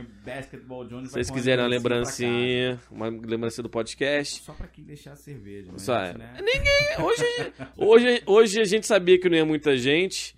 Se 1.05 1.09
vocês 1.11 1.29
quiserem 1.31 1.63
uma 1.63 1.69
lembrancinha, 1.69 2.79
uma 2.91 3.07
lembrancinha 3.09 3.63
do 3.63 3.69
podcast. 3.69 4.41
Só 4.43 4.53
pra 4.53 4.67
quem 4.67 4.83
deixar 4.83 5.13
a 5.13 5.15
cerveja, 5.15 5.71
né? 5.71 5.77
Só 5.77 5.95
é. 5.97 6.13
Né? 6.17 6.33
Hoje, 6.99 7.25
hoje, 7.77 8.23
hoje 8.25 8.61
a 8.61 8.65
gente 8.65 8.85
sabia 8.85 9.19
que 9.19 9.29
não 9.29 9.37
ia 9.37 9.45
muita 9.45 9.77
gente, 9.77 10.35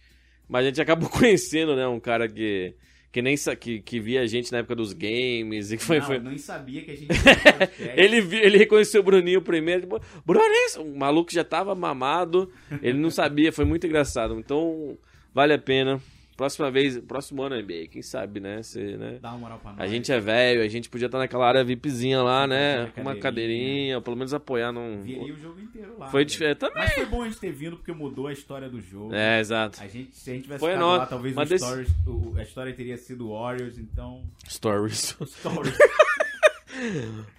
mas 0.48 0.64
a 0.66 0.70
gente 0.70 0.82
acabou 0.82 1.10
conhecendo, 1.12 1.76
né? 1.76 1.88
Um 1.88 2.00
cara 2.00 2.28
que, 2.30 2.74
que 3.12 3.22
nem 3.22 3.36
que, 3.60 3.82
que 3.82 4.00
via 4.00 4.22
a 4.22 4.28
gente 4.28 4.52
na 4.52 4.60
época 4.60 4.76
dos 4.76 4.94
games 4.94 5.72
e 5.72 5.78
que 5.78 5.84
foi. 5.84 6.00
não, 6.00 6.06
foi- 6.06 6.20
nem 6.20 6.38
sabia 6.38 6.82
que 6.82 6.92
a 6.92 6.96
gente. 6.96 7.08
Ele, 7.96 8.18
ele 8.38 8.58
reconheceu 8.58 9.02
o 9.02 9.04
Bruninho 9.04 9.42
primeiro. 9.42 9.82
Tipo, 9.82 10.00
Bruninho, 10.26 10.82
o 10.94 10.98
maluco 10.98 11.32
já 11.32 11.44
tava 11.44 11.74
mamado. 11.74 12.52
Ele 12.82 12.98
não 13.00 13.10
sabia, 13.10 13.52
foi 13.52 13.66
muito 13.66 13.86
engraçado. 13.88 14.38
Então, 14.40 14.98
vale 15.36 15.54
a 15.54 15.60
pena. 15.60 16.02
Próxima 16.36 16.70
vez, 16.70 16.98
próximo 17.00 17.44
ano 17.44 17.56
NBA, 17.56 17.88
quem 17.90 18.02
sabe, 18.02 18.42
né? 18.42 18.62
Cê, 18.62 18.98
né? 18.98 19.20
Dá 19.22 19.30
uma 19.30 19.38
moral 19.38 19.58
pra 19.58 19.72
nós. 19.72 19.80
A 19.80 19.88
gente 19.88 20.12
é 20.12 20.20
velho, 20.20 20.62
a 20.62 20.68
gente 20.68 20.90
podia 20.90 21.06
estar 21.06 21.18
naquela 21.18 21.48
área 21.48 21.64
VIPzinha 21.64 22.22
lá, 22.22 22.46
né? 22.46 22.88
Com 22.94 23.00
uma 23.00 23.16
cadeirinha, 23.16 23.96
ou 23.96 24.02
pelo 24.02 24.18
menos 24.18 24.34
apoiar 24.34 24.74
num. 24.74 25.02
Viria 25.02 25.34
o 25.34 25.38
jogo 25.38 25.62
inteiro 25.62 25.96
lá. 25.98 26.08
Foi 26.10 26.24
né? 26.24 26.26
diferente 26.26 26.58
também. 26.58 26.76
Mas 26.84 26.94
foi 26.94 27.06
bom 27.06 27.22
a 27.22 27.26
gente 27.26 27.40
ter 27.40 27.54
vindo 27.54 27.78
porque 27.78 27.94
mudou 27.94 28.28
a 28.28 28.34
história 28.34 28.68
do 28.70 28.82
jogo. 28.82 29.16
É, 29.16 29.40
exato. 29.40 29.80
A 29.82 29.88
gente, 29.88 30.14
se 30.14 30.30
a 30.30 30.34
gente 30.34 30.44
tivesse 30.44 30.60
Foi 30.60 30.74
ficado 30.74 30.88
lá, 30.90 31.06
talvez 31.06 31.34
mas 31.36 31.48
o 31.48 31.54
desse- 31.54 31.64
Stories, 31.66 31.90
o- 32.06 32.34
a 32.38 32.44
história 32.44 32.74
teria 32.74 32.98
sido 32.98 33.30
Warriors, 33.30 33.78
então. 33.78 34.22
Stories. 34.50 35.16
Stories. 35.26 35.78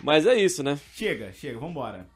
Mas 0.02 0.26
é 0.26 0.34
isso, 0.34 0.62
né? 0.62 0.78
chega, 0.94 1.30
chega, 1.34 1.58
vambora. 1.58 2.06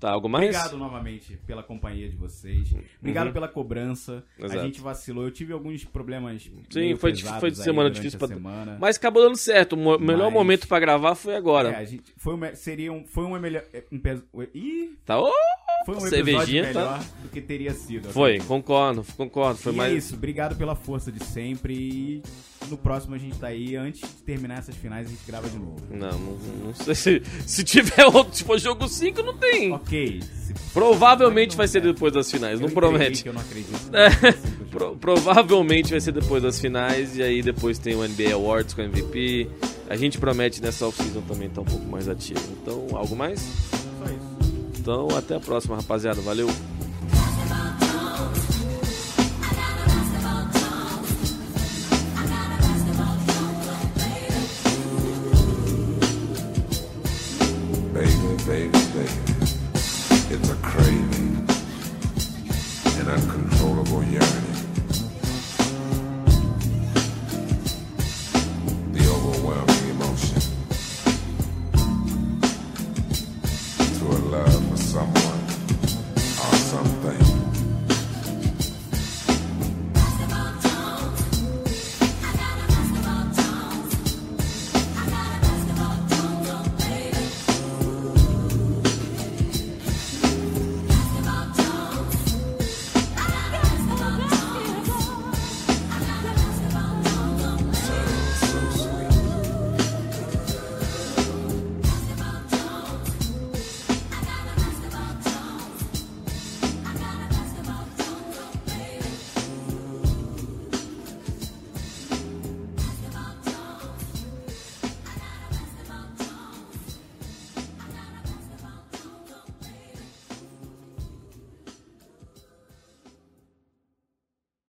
Tá, 0.00 0.10
algo 0.10 0.30
mais? 0.30 0.46
Obrigado 0.56 0.78
novamente 0.78 1.36
pela 1.46 1.62
companhia 1.62 2.08
de 2.08 2.16
vocês. 2.16 2.74
Obrigado 2.98 3.32
pela 3.34 3.46
cobrança. 3.46 4.24
Uhum. 4.38 4.46
Exato. 4.46 4.60
A 4.60 4.64
gente 4.64 4.80
vacilou. 4.80 5.24
Eu 5.24 5.30
tive 5.30 5.52
alguns 5.52 5.84
problemas. 5.84 6.50
Sim, 6.70 6.96
foi, 6.96 7.14
foi 7.38 7.54
semana 7.54 7.90
difícil 7.90 8.18
pra. 8.18 8.26
semana. 8.26 8.78
Mas 8.80 8.96
acabou 8.96 9.22
dando 9.22 9.36
certo. 9.36 9.74
O 9.74 9.76
mo- 9.76 9.98
melhor 9.98 10.24
Mas- 10.30 10.32
momento 10.32 10.66
pra 10.66 10.80
gravar 10.80 11.14
foi 11.14 11.36
agora. 11.36 11.68
É, 11.72 11.76
a 11.76 11.84
gente, 11.84 12.14
foi 12.16 12.32
uma, 12.34 12.54
seria 12.54 12.90
um, 12.90 13.04
foi 13.04 13.24
uma 13.24 13.38
melhor. 13.38 13.62
Um, 13.92 13.98
pes- 13.98 14.22
ih, 14.54 14.96
Tá? 15.04 15.20
Ô, 15.20 15.30
foi 15.84 15.96
um 15.96 16.00
cervejinha, 16.00 16.62
episódio 16.62 16.82
melhor 16.82 16.98
tá? 16.98 17.04
do 17.22 17.28
que 17.28 17.40
teria 17.42 17.74
sido. 17.74 18.08
Foi, 18.10 18.38
concordo, 18.38 19.04
concordo. 19.18 19.58
Foi 19.60 19.72
e 19.74 19.76
mais. 19.76 19.92
é 19.92 19.96
isso, 19.96 20.14
obrigado 20.14 20.56
pela 20.56 20.74
força 20.74 21.12
de 21.12 21.22
sempre. 21.22 21.74
E 21.74 22.22
no 22.68 22.76
próximo 22.76 23.14
a 23.14 23.18
gente 23.18 23.36
tá 23.38 23.48
aí. 23.48 23.76
Antes 23.76 24.00
de 24.00 24.08
terminar 24.24 24.58
essas 24.58 24.74
finais, 24.76 25.06
a 25.06 25.10
gente 25.10 25.22
grava 25.26 25.48
de 25.48 25.56
novo. 25.58 25.76
Não, 25.90 26.10
não, 26.18 26.36
não 26.66 26.74
sei 26.74 26.94
se. 26.94 27.22
Se 27.46 27.64
tiver 27.64 28.04
outro, 28.06 28.32
tipo, 28.32 28.56
jogo 28.58 28.88
5, 28.88 29.22
não 29.22 29.36
tem. 29.36 29.72
Ok. 29.72 30.20
se- 30.22 30.54
Provavelmente 30.72 31.56
vai 31.56 31.66
ser 31.68 31.78
é. 31.78 31.80
depois 31.82 32.12
das 32.12 32.30
finais, 32.30 32.60
eu 32.60 32.66
não 32.66 32.74
promete. 32.74 33.22
Que 33.22 33.28
eu 33.28 33.32
não 33.32 33.40
acredito. 33.40 33.70
É, 33.92 34.32
Pro- 34.70 34.94
provavelmente 34.96 35.90
vai 35.90 36.00
ser 36.00 36.12
depois 36.12 36.42
das 36.42 36.60
finais 36.60 37.16
e 37.16 37.22
aí 37.22 37.42
depois 37.42 37.76
tem 37.78 37.94
o 37.96 38.06
NBA 38.06 38.32
Awards 38.34 38.72
com 38.72 38.82
o 38.82 38.84
MVP. 38.84 39.48
A 39.88 39.96
gente 39.96 40.16
promete 40.18 40.62
nessa 40.62 40.86
off-season 40.86 41.22
também 41.22 41.48
estar 41.48 41.62
um 41.62 41.64
pouco 41.64 41.84
mais 41.86 42.08
ativo. 42.08 42.40
Então, 42.62 42.86
algo 42.92 43.16
mais? 43.16 43.40
Só 43.40 44.04
isso. 44.04 44.60
Então, 44.78 45.08
até 45.16 45.34
a 45.34 45.40
próxima, 45.40 45.74
rapaziada. 45.76 46.20
Valeu. 46.20 46.48